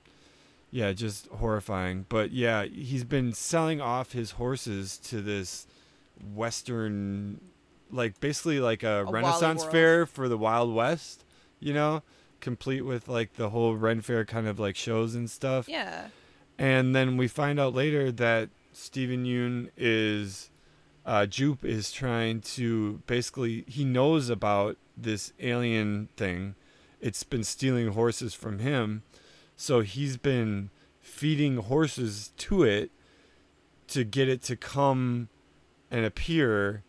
[0.71, 2.05] yeah, just horrifying.
[2.09, 5.67] But yeah, he's been selling off his horses to this
[6.33, 7.41] western,
[7.91, 11.23] like basically like a, Wally Renaissance fair for the Wild West.
[11.59, 12.03] You know,
[12.39, 15.67] complete with like the whole Ren Fair kind of like shows and stuff.
[15.67, 16.07] Yeah.
[16.57, 20.49] And then we find out later that Steven Yeun is,
[21.05, 26.55] uh, Jupe is trying to basically, he knows about this alien thing.
[26.99, 29.03] It's been stealing horses from him.
[29.61, 30.69] So he's been
[31.01, 32.91] feeding horses to it
[33.89, 35.27] to get it to come
[35.91, 36.83] and appear.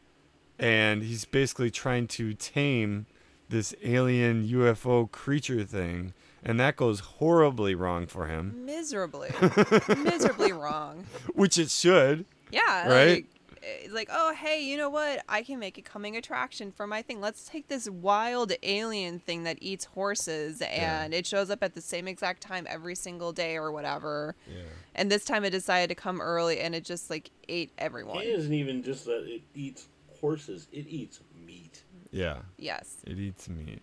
[0.56, 3.06] And he's basically trying to tame
[3.48, 6.14] this alien UFO creature thing.
[6.44, 9.30] And that goes horribly wrong for him Miserably,
[9.98, 11.06] miserably wrong.
[11.34, 12.24] which it should.
[12.52, 13.08] Yeah, Right?
[13.14, 13.26] like,
[13.62, 15.24] eh, like, oh, hey, you know what?
[15.28, 17.20] I can make a coming attraction for my thing.
[17.20, 21.80] Let's take this wild alien thing that eats horses, and it shows up at the
[21.80, 24.34] same exact time every single day or whatever.
[24.46, 24.62] Yeah.
[24.94, 28.22] And this time it decided to come early, and it just like ate everyone.
[28.22, 29.88] It isn't even just that it eats
[30.20, 32.38] horses; it eats meat, Yeah.
[32.58, 32.96] Yes.
[33.06, 33.82] It eats meat.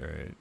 [0.00, 0.34] All right.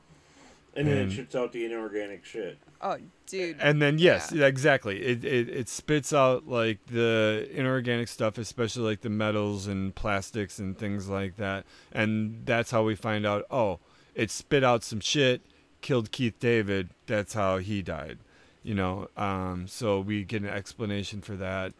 [0.75, 2.57] And then And- it shits out the inorganic shit.
[2.81, 2.97] Oh,
[3.27, 3.57] dude.
[3.59, 4.47] And then yes, Yeah.
[4.47, 5.01] exactly.
[5.03, 10.57] It, it it spits out like the inorganic stuff, especially like the metals and plastics
[10.59, 11.65] and things like that.
[11.91, 13.45] And that's how we find out.
[13.51, 13.79] Oh,
[14.15, 15.41] it spit out some shit,
[15.81, 16.89] killed Keith David.
[17.05, 18.17] That's how he died.
[18.63, 19.09] You know.
[19.17, 19.67] Um.
[19.67, 21.73] So we get an explanation for that,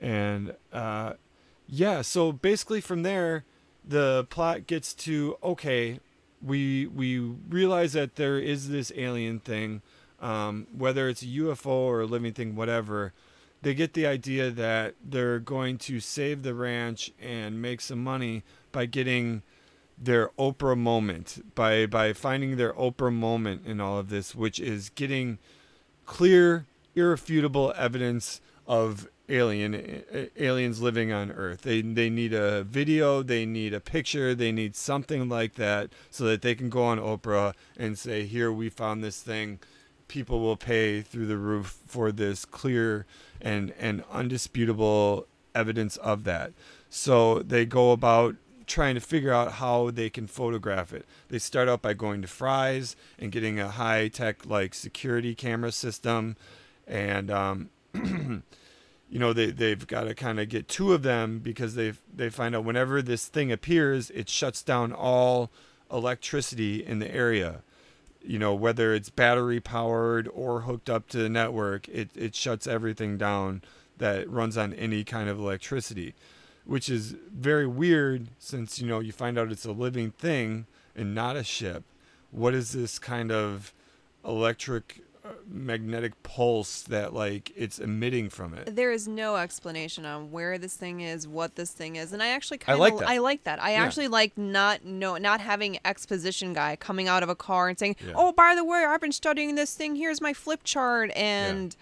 [0.00, 1.14] and uh,
[1.68, 2.02] yeah.
[2.02, 3.44] So basically, from there,
[3.84, 5.98] the plot gets to okay.
[6.44, 9.82] We we realize that there is this alien thing
[10.24, 13.12] um, whether it's a UFO or a living thing, whatever,
[13.60, 18.42] they get the idea that they're going to save the ranch and make some money
[18.72, 19.42] by getting
[19.98, 24.88] their Oprah moment, by by finding their Oprah moment in all of this, which is
[24.90, 25.38] getting
[26.06, 30.04] clear, irrefutable evidence of alien
[30.36, 31.62] aliens living on Earth.
[31.62, 36.24] They they need a video, they need a picture, they need something like that so
[36.24, 39.60] that they can go on Oprah and say, "Here we found this thing."
[40.06, 43.06] People will pay through the roof for this clear
[43.40, 46.52] and and undisputable evidence of that.
[46.90, 51.06] So they go about trying to figure out how they can photograph it.
[51.28, 55.72] They start out by going to Fry's and getting a high tech like security camera
[55.72, 56.36] system,
[56.86, 57.70] and um,
[59.14, 62.28] you know they they've got to kind of get two of them because they they
[62.28, 65.52] find out whenever this thing appears, it shuts down all
[65.88, 67.62] electricity in the area.
[68.24, 72.66] You know whether it's battery powered or hooked up to the network, it it shuts
[72.66, 73.62] everything down
[73.98, 76.16] that runs on any kind of electricity,
[76.64, 81.14] which is very weird since you know you find out it's a living thing and
[81.14, 81.84] not a ship.
[82.32, 83.72] What is this kind of
[84.24, 85.02] electric
[85.48, 88.74] magnetic pulse that like it's emitting from it?
[88.74, 92.28] There is no explanation on where this thing is, what this thing is, and I
[92.28, 93.08] actually kind of I like that.
[93.08, 93.62] I like that.
[93.62, 93.84] I Yeah.
[93.84, 97.96] actually like not no not having exposition guy coming out of a car and saying,
[98.04, 98.12] Yeah.
[98.16, 99.96] "Oh, by the way, I've been studying this thing.
[99.96, 101.74] Here's my flip chart." And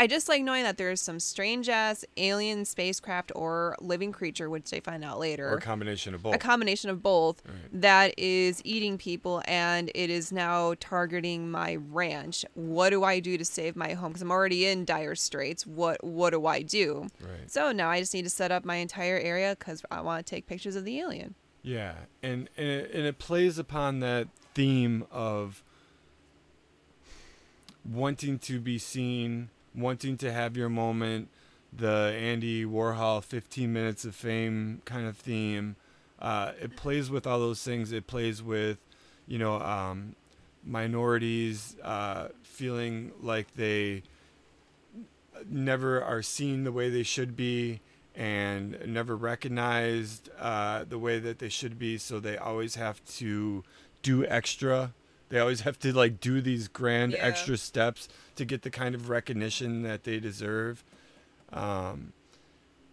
[0.00, 4.70] I just like knowing that there's some strange ass alien spacecraft or living creature, which
[4.70, 5.48] they find out later.
[5.50, 6.36] Or a combination of both.
[6.36, 7.56] a combination of both Right.
[7.80, 13.36] that is eating people and it is now targeting my ranch what do i do
[13.38, 17.08] to save my home because i'm already in dire straits what what do i do
[17.20, 17.50] Right.
[17.50, 20.30] so now i just need to set up my entire area because i want to
[20.30, 25.04] take pictures of the alien Yeah, and and it, and it plays upon that theme
[25.10, 25.62] of
[27.88, 31.28] wanting to be seen, wanting to have your moment,
[31.72, 35.76] the Andy Warhol 15 minutes of fame kind of theme.
[36.18, 37.92] Uh, it plays with all those things.
[37.92, 38.78] It plays with,
[39.26, 40.16] you know, um,
[40.64, 44.02] minorities uh, feeling like they
[45.48, 47.80] never are seen the way they should be
[48.14, 53.62] and never recognized uh, the way that they should be so they always have to
[54.02, 54.92] do extra
[55.28, 57.18] they always have to like do these grand Yeah.
[57.24, 58.08] extra steps
[58.38, 60.82] to get the kind of recognition that they deserve.
[61.52, 62.12] Um,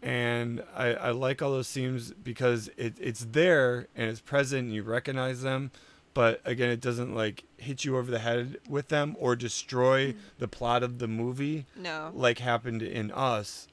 [0.02, 4.74] and I, I like all those themes because it, it's there and it's present and
[4.74, 5.72] you recognize them.
[6.14, 10.48] But again it doesn't like hit you over the head with them or destroy the
[10.48, 12.12] plot of the movie no.
[12.14, 13.68] like happened in us.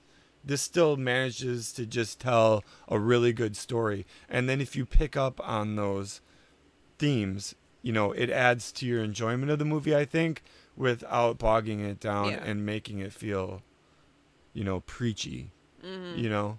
[0.45, 4.07] This still manages to just tell a really good story.
[4.29, 6.21] And then if you pick up on those
[6.99, 10.43] themes you know it adds to your enjoyment of the movie i think
[10.77, 12.43] without bogging it down Yeah.
[12.45, 13.63] and making it feel
[14.53, 15.51] you know preachy
[15.85, 16.19] Mm-hmm.
[16.19, 16.59] you know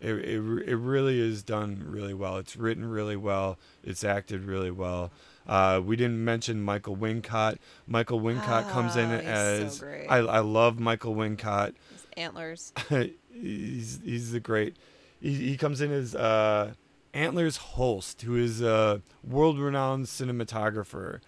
[0.00, 0.38] it, it,
[0.68, 5.10] it really is done really well it's written really well it's acted really well
[5.48, 10.06] uh, we didn't mention michael wincott michael wincott comes in so as great.
[10.08, 12.72] I, I love michael wincott His antlers
[13.32, 14.76] he's he's the great.
[15.20, 16.74] He, he comes in as uh,
[17.14, 21.20] Antlers Holst, who is a world-renowned cinematographer,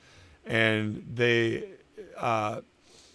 [0.44, 1.64] and they,
[2.16, 2.60] uh,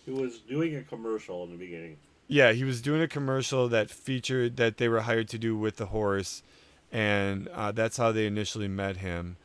[0.05, 1.97] Who was doing a commercial in the beginning.
[2.27, 5.77] yeah, he was doing a commercial that featured that they were hired to do with
[5.77, 6.43] the horse,
[6.91, 9.37] and uh, that's how they initially met him,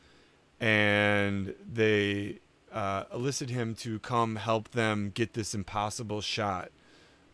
[0.59, 2.39] and they
[2.73, 6.69] uh, elicited him to come help them get this impossible shot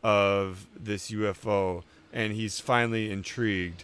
[0.04, 1.84] of this UFO,
[2.14, 3.84] and he's finally intrigued.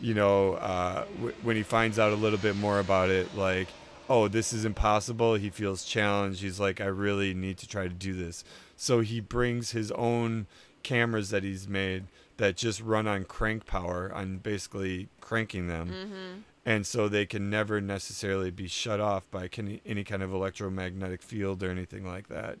[0.00, 3.68] You know, uh, w- when he finds out a little bit more about it, like,
[4.12, 5.36] oh, this is impossible.
[5.36, 6.42] He feels challenged.
[6.42, 8.44] He's like, I really need to try to do this.
[8.76, 10.46] So he brings his own
[10.82, 12.04] cameras that he's made
[12.36, 15.88] that just run on crank power, on basically cranking them.
[15.88, 16.38] mm-hmm.
[16.66, 21.62] And so they can never necessarily be shut off by any kind of electromagnetic field
[21.62, 22.58] or anything like that.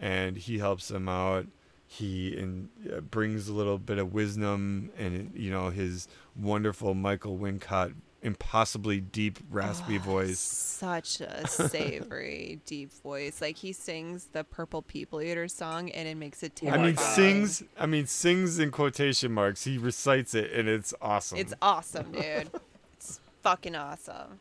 [0.00, 1.46] And he helps them out.
[1.88, 7.38] He in, uh, brings a little bit of wisdom and you know his wonderful Michael
[7.38, 7.94] Wincott,
[8.26, 10.38] impossibly deep, raspy Oh, voice.
[10.40, 13.40] Such a savory, deep voice.
[13.40, 16.96] Like he sings the Purple People Eater song, and it makes it oh I mean,
[16.96, 17.62] sings.
[17.78, 19.64] I mean, sings in quotation marks.
[19.64, 21.38] He recites it, and it's awesome.
[21.38, 22.50] It's awesome, dude.
[22.92, 24.40] it's fucking awesome.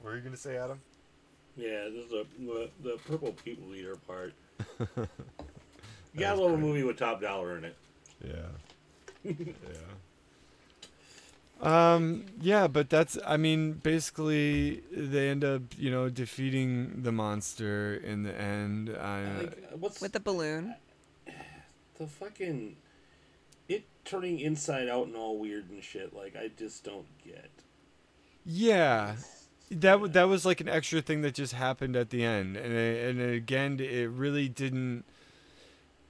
[0.00, 0.80] What are you gonna say, Adam?
[1.56, 4.34] Yeah, this is the the, the purple people Eater part.
[6.14, 6.66] You That got a little great.
[6.68, 7.76] movie with top dollar in it.
[8.22, 8.34] Yeah.
[9.24, 9.34] yeah.
[11.62, 12.26] Um.
[12.40, 13.16] Yeah, but that's.
[13.24, 18.90] I mean, basically, they end up, you know, defeating the monster in the end.
[18.90, 20.74] I, Like, what's With the balloon.
[21.98, 22.76] the fucking
[23.68, 26.14] it turning inside out and all weird and shit?
[26.14, 27.50] Like I just don't get.
[28.44, 29.16] yeah.
[29.70, 33.08] That that was like an extra thing that just happened at the end, and it,
[33.08, 35.04] and again, it really didn't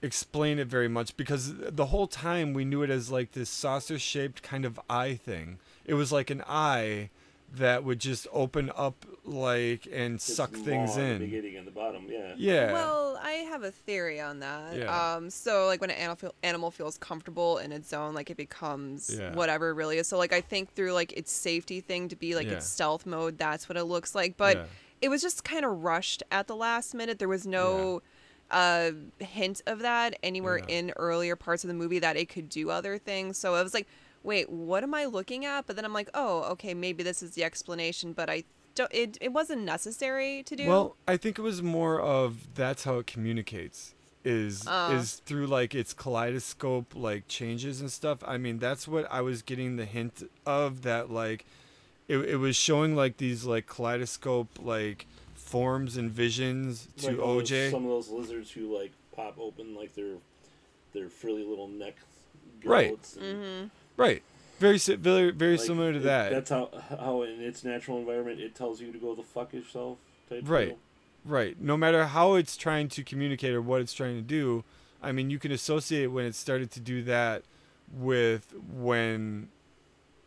[0.02, 4.42] explain it very much because the whole time we knew it as like this saucer-shaped
[4.42, 5.58] kind of eye thing.
[5.84, 7.10] It was like an eye
[7.54, 11.70] that would just open up like and It's suck things in the beginning and the
[11.70, 12.06] bottom.
[12.08, 12.32] Yeah.
[12.36, 12.72] Yeah.
[12.72, 14.74] Well, I have a theory on that.
[14.76, 15.14] Yeah.
[15.14, 18.38] Um, so like when an animal feel, animal feels comfortable in its zone, like it
[18.38, 19.34] becomes Yeah.
[19.34, 20.08] whatever it really is.
[20.08, 22.54] So like I think through like its safety thing to be like Yeah.
[22.54, 24.36] its stealth mode, that's what it looks like.
[24.38, 24.64] But Yeah.
[25.02, 27.18] it was just kind of rushed at the last minute.
[27.18, 28.00] There was no
[28.52, 30.76] uh hint of that anywhere Yeah.
[30.78, 33.38] in earlier parts of the movie that it could do other things.
[33.38, 33.86] So I was like,
[34.22, 35.66] wait, what am I looking at?
[35.66, 38.12] But then I'm like, oh, okay, maybe this is the explanation.
[38.12, 38.44] But I
[38.74, 38.90] don't.
[38.94, 40.68] It it wasn't necessary to do.
[40.68, 43.94] Well, I think it was more of that's how it communicates
[44.24, 44.96] is Uh.
[45.00, 48.18] is through like its kaleidoscope like changes and stuff.
[48.26, 51.44] I mean, that's what I was getting the hint of that like
[52.08, 55.06] it, it was showing like these like kaleidoscope like
[55.52, 57.70] forms and visions to Like all those- OJ.
[57.70, 60.14] some of those lizards who like pop open like their
[60.94, 61.96] their frilly little neck.
[62.64, 62.90] Right.
[63.20, 63.66] and, Mm-hmm.
[63.98, 64.22] Right.
[64.58, 66.30] Very very very like, similar to it- that.
[66.32, 69.98] That's how how in its natural environment it tells you to go the fuck yourself.
[70.30, 70.68] Type Right.
[70.68, 70.78] deal.
[71.24, 71.60] Right.
[71.60, 74.64] No matter how it's trying to communicate or what it's trying to do,
[75.02, 77.42] I mean, you can associate when it started to do that
[77.92, 79.48] with when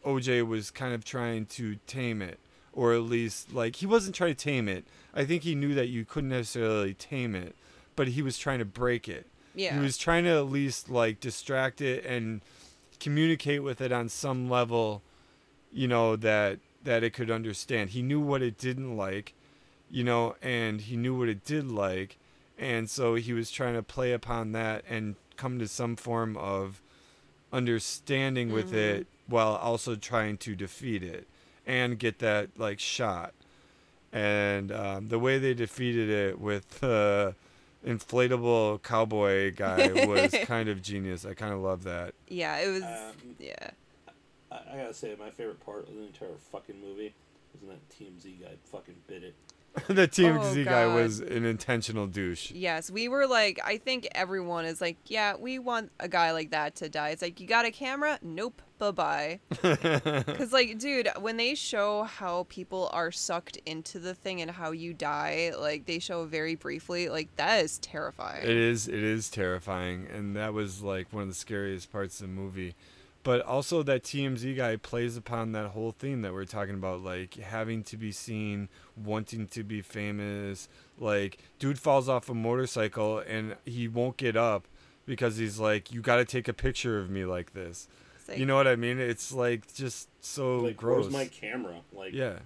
[0.06, 2.38] OJ was kind of trying to tame it,
[2.76, 4.86] or at least like he wasn't trying to tame it.
[5.14, 7.56] I think he knew that you couldn't necessarily tame it,
[7.96, 9.26] but he was trying to break it.
[9.56, 9.74] yeah.
[9.74, 12.42] He was trying to at least like distract it and
[13.00, 15.02] communicate with it on some level,
[15.72, 17.92] you know, that that it could understand.
[17.92, 19.34] He knew what it didn't like,
[19.90, 22.18] you know, and he knew what it did like,
[22.60, 26.82] and so he was trying to play upon that and come to some form of
[27.54, 28.76] understanding with Mhm.
[29.00, 31.28] it while also trying to defeat it
[31.66, 33.34] and get that like shot.
[34.12, 37.34] And um, the way they defeated it with uh,
[37.86, 41.26] inflatable cowboy guy was kind of genius.
[41.26, 42.14] I kind of love that.
[42.28, 42.84] Yeah, it was.
[42.84, 43.72] Um, yeah.
[44.52, 47.14] I, I gotta say, my favorite part of the entire fucking movie
[47.54, 49.36] was when that TMZ guy fucking bit it.
[49.88, 52.52] the Team Oh, Z guy was an intentional douche.
[52.52, 56.52] Yes, we were like, I think everyone is like, yeah, we want a guy like
[56.52, 57.10] that to die.
[57.10, 58.18] It's like, you got a camera?
[58.22, 58.62] Nope.
[58.78, 59.40] Bye bye.
[59.62, 64.72] Because, like, dude, when they show how people are sucked into the thing and how
[64.72, 68.44] you die, like, they show very briefly, like, that is terrifying.
[68.44, 72.28] It is it is terrifying and that was like one of the scariest parts of
[72.28, 72.76] the movie.
[73.24, 77.36] But also that TMZ guy plays upon that whole theme that we're talking about like
[77.36, 80.70] having to be seen, wanting to be famous.
[81.00, 84.68] Like dude falls off a motorcycle and he won't get up
[85.06, 87.88] because he's like you got to take a picture of me like this.
[88.30, 89.00] It's You know what I mean?
[89.00, 91.04] It's like just so like, gross.
[91.06, 91.82] where's my camera?
[91.94, 92.40] Like, yeah.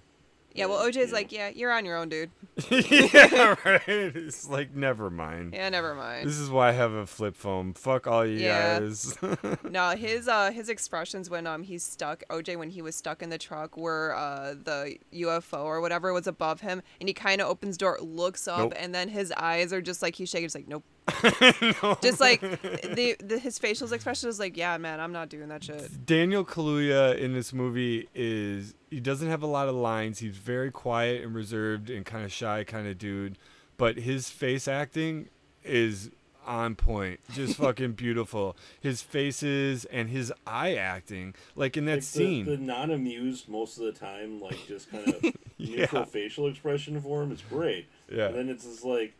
[0.54, 1.14] yeah, well, OJ's Yeah.
[1.14, 2.32] like, yeah, you're on your own, dude.
[2.70, 3.82] yeah, right.
[3.88, 5.54] It's like never mind.
[5.54, 6.28] Yeah, never mind.
[6.28, 7.74] This is why I have a flip phone.
[7.74, 8.80] Fuck all you Yeah.
[8.80, 9.18] guys.
[9.70, 13.30] No, his uh his expressions when um he's stuck OJ when he was stuck in
[13.30, 17.48] the truck where uh the UFO or whatever was above him and he kind of
[17.48, 18.74] opens door looks up Nope.
[18.76, 20.84] and then his eyes are just like he's shaking just like nope
[21.84, 21.98] No.
[22.02, 25.64] just like the, the his facial expression is like yeah man I'm not doing that
[25.64, 30.20] shit Daniel Kaluuya in this movie is he doesn't have a lot of lines.
[30.20, 33.38] He's very quiet and reserved and kind of shy kind of dude,
[33.78, 35.30] but his face acting
[35.64, 36.10] is
[36.46, 37.20] on point.
[37.34, 38.58] Just fucking beautiful.
[38.82, 42.46] His faces and his eye acting, like in that like, scene.
[42.46, 45.24] The, the non-amused most of the time, like just kind of
[45.58, 45.82] Yeah.
[45.82, 47.88] neutral facial expression for him is great.
[48.12, 48.28] yeah.
[48.28, 49.14] And then it's just like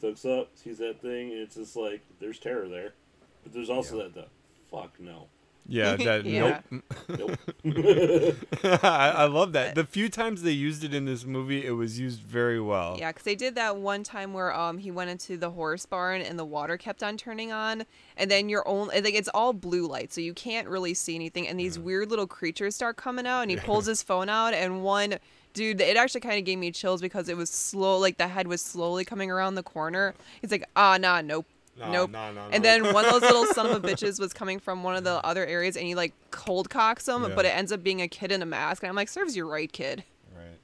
[0.00, 2.94] he looks up, sees that thing, and it's just like there's terror there,
[3.42, 4.26] but there's also that the
[4.70, 5.26] fuck no.
[5.66, 6.60] Yeah, that Yeah.
[7.08, 7.38] nope.
[7.64, 8.36] Nope.
[8.82, 9.74] I, I love that.
[9.74, 12.96] The few times they used it in this movie, it was used very well.
[12.98, 16.22] yeah because they did that one time where um he went into the horse barn
[16.22, 17.84] and the water kept on turning on
[18.16, 21.46] and then your own like it's all blue light so you can't really see anything
[21.46, 24.82] and these weird little creatures start coming out and he pulls his phone out and
[24.82, 25.16] one
[25.54, 28.46] dude it actually kind of gave me chills because it was slow like the head
[28.46, 31.46] was slowly coming around the corner he's like ah nah nope
[31.78, 34.58] Nah, nope nah, and then one of those little son of a bitches was coming
[34.58, 37.34] from one of the other areas and he like cold cocks him Yeah.
[37.34, 39.48] but it ends up being a kid in a mask and i'm like serves you
[39.50, 40.04] right kid
[40.36, 40.58] Right.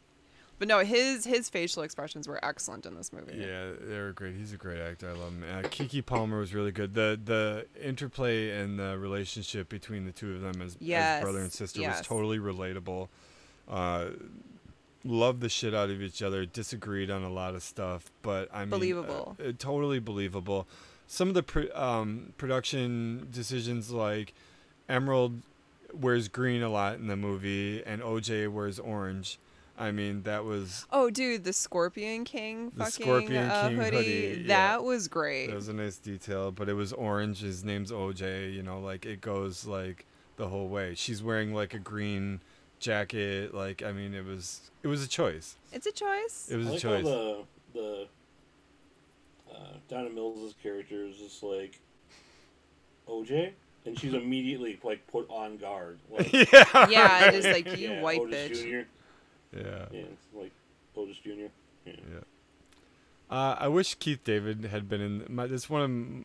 [0.59, 4.34] but no his his facial expressions were excellent in this movie Yeah, they were great.
[4.37, 5.09] He's a great actor.
[5.09, 5.45] I love him.
[5.51, 6.93] Uh, Keke Palmer was really good.
[6.95, 11.39] The the interplay and the relationship between the two of them as, Yes, as brother
[11.41, 11.99] and sister yes.
[11.99, 13.09] was totally relatable.
[13.68, 14.07] Uh,
[15.07, 16.44] loved the shit out of each other.
[16.46, 19.36] Disagreed on a lot of stuff, but I mean, uh, Believable.
[19.40, 20.66] uh, totally believable.
[21.07, 24.34] Some of the pr- um, production decisions, like
[24.88, 25.40] Emerald
[25.92, 29.38] wears green a lot in the movie, and OJ wears orange.
[29.78, 33.96] I mean, that was Oh, dude, the Scorpion King The fucking Scorpion uh, King hoodie.
[33.96, 34.46] hoodie, yeah.
[34.48, 35.48] That was great.
[35.48, 37.40] That was a nice detail, but it was orange.
[37.40, 38.54] His name's OJ.
[38.54, 40.94] You know, like it goes like the whole way.
[40.94, 42.40] She's wearing like a green
[42.78, 43.54] jacket.
[43.54, 45.56] Like I mean, it was it was a choice.
[45.72, 46.48] It's a choice.
[46.50, 47.04] It was I a like choice.
[47.04, 48.08] the the
[49.52, 51.78] uh, Donna Mills' character is just like
[53.08, 53.52] OJ,
[53.84, 55.98] and she's immediately like put on guard.
[56.10, 56.88] Like, yeah.
[56.88, 58.62] yeah, just like you yeah, white Otis bitch.
[58.62, 59.58] Jr.
[59.58, 59.86] Yeah.
[59.90, 60.52] Yeah, it's like
[60.96, 61.46] Otis Jr.
[61.86, 61.92] Yeah.
[63.30, 65.24] Uh, I wish Keith David had been in.
[65.28, 66.24] My, that's one of m-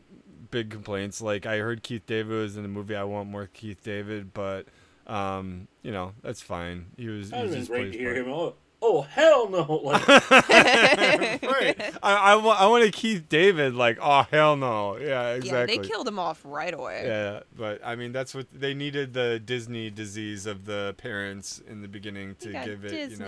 [0.51, 1.21] big complaints.
[1.21, 2.95] Like I heard Keith David was in the movie.
[2.95, 4.67] I want more Keith David, but
[5.07, 6.87] um, you know that's fine.
[6.97, 7.27] He was.
[7.27, 8.27] He That would was have been just great to hear part.
[8.27, 8.33] him.
[8.33, 9.63] Oh, oh hell no!
[9.83, 10.07] Like,
[11.43, 11.75] right.
[12.03, 15.87] I, I, wa- I wanted Keith David like oh hell no yeah exactly Yeah, they
[15.87, 17.03] killed him off right away.
[17.05, 21.81] yeah but I mean that's what they needed the Disney disease of the parents in
[21.81, 23.27] the beginning to give it you know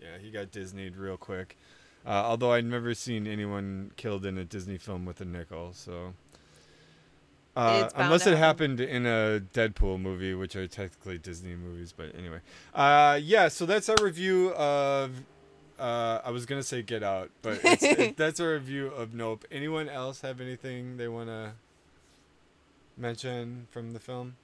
[0.00, 1.56] yeah he got Disneyed real quick
[2.06, 6.14] uh, although I'd never seen anyone killed in a Disney film with a nickel so
[7.58, 8.76] uh, unless it happen.
[8.76, 12.38] happened in a Deadpool movie, which are technically Disney movies, but anyway.
[12.74, 15.12] Uh, yeah, so that's our review of.
[15.78, 19.44] Uh, I was gonna say Get Out, but it's, it, that's our review of Nope.
[19.52, 21.52] Anyone else have anything they want to
[22.96, 24.36] mention from the film?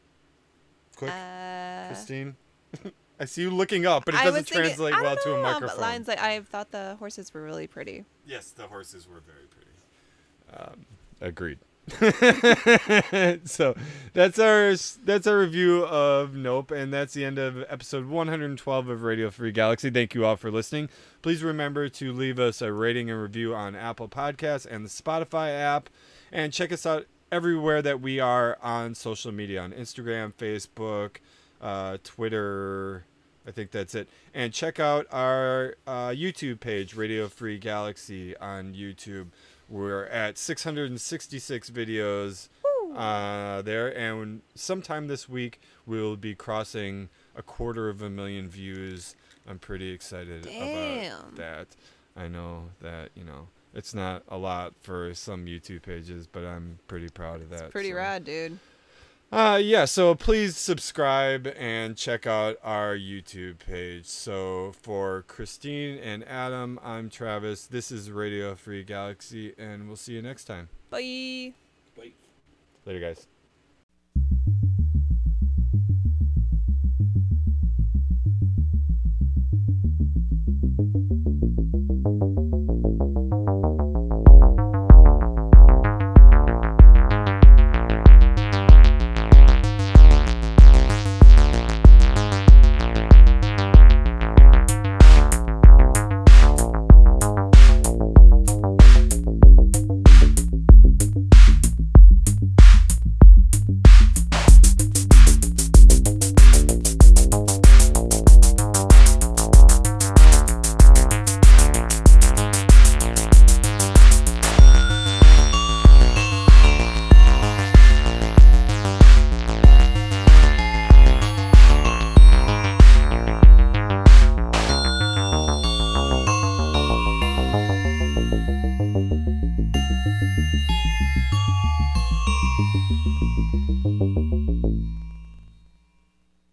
[0.96, 2.36] Quick, Uh, Christine.
[3.20, 5.36] I see you looking up, but it doesn't thinking- translate I well don't to a
[5.38, 5.80] know, but microphone.
[5.80, 8.04] Lines like I thought the horses were really pretty.
[8.26, 9.70] Yes, the horses were very pretty.
[10.72, 10.86] Um,
[11.20, 11.58] agreed.
[13.44, 13.74] so
[14.14, 14.74] that's our
[15.04, 19.52] that's our review of Nope, and that's the end of episode 112 of Radio Free
[19.52, 19.90] Galaxy.
[19.90, 20.88] Thank you all for listening.
[21.20, 25.50] Please remember to leave us a rating and review on Apple Podcasts and the Spotify
[25.50, 25.90] app,
[26.32, 31.16] and check us out everywhere that we are on social media on Instagram, Facebook,
[31.60, 33.04] uh, Twitter.
[33.46, 34.08] I think that's it.
[34.32, 39.26] And check out our uh, YouTube page, Radio Free Galaxy, on YouTube.
[39.74, 42.48] We're at 666 videos
[42.94, 49.16] uh, there, and sometime this week we'll be crossing a quarter of a million views.
[49.48, 51.18] I'm pretty excited Damn.
[51.18, 51.66] about that.
[52.16, 56.78] I know that you know it's not a lot for some YouTube pages, but I'm
[56.86, 57.72] pretty proud of that.
[57.72, 57.96] Pretty so.
[57.96, 58.60] rad, dude.
[59.34, 64.06] Uh, yeah, so please subscribe and check out our YouTube page.
[64.06, 67.66] So for Christine and Adam, I'm Travis.
[67.66, 70.68] This is Radio Free Galaxy, and we'll see you next time.
[70.88, 71.52] Bye.
[71.96, 72.14] like
[72.86, 73.26] Later, guys.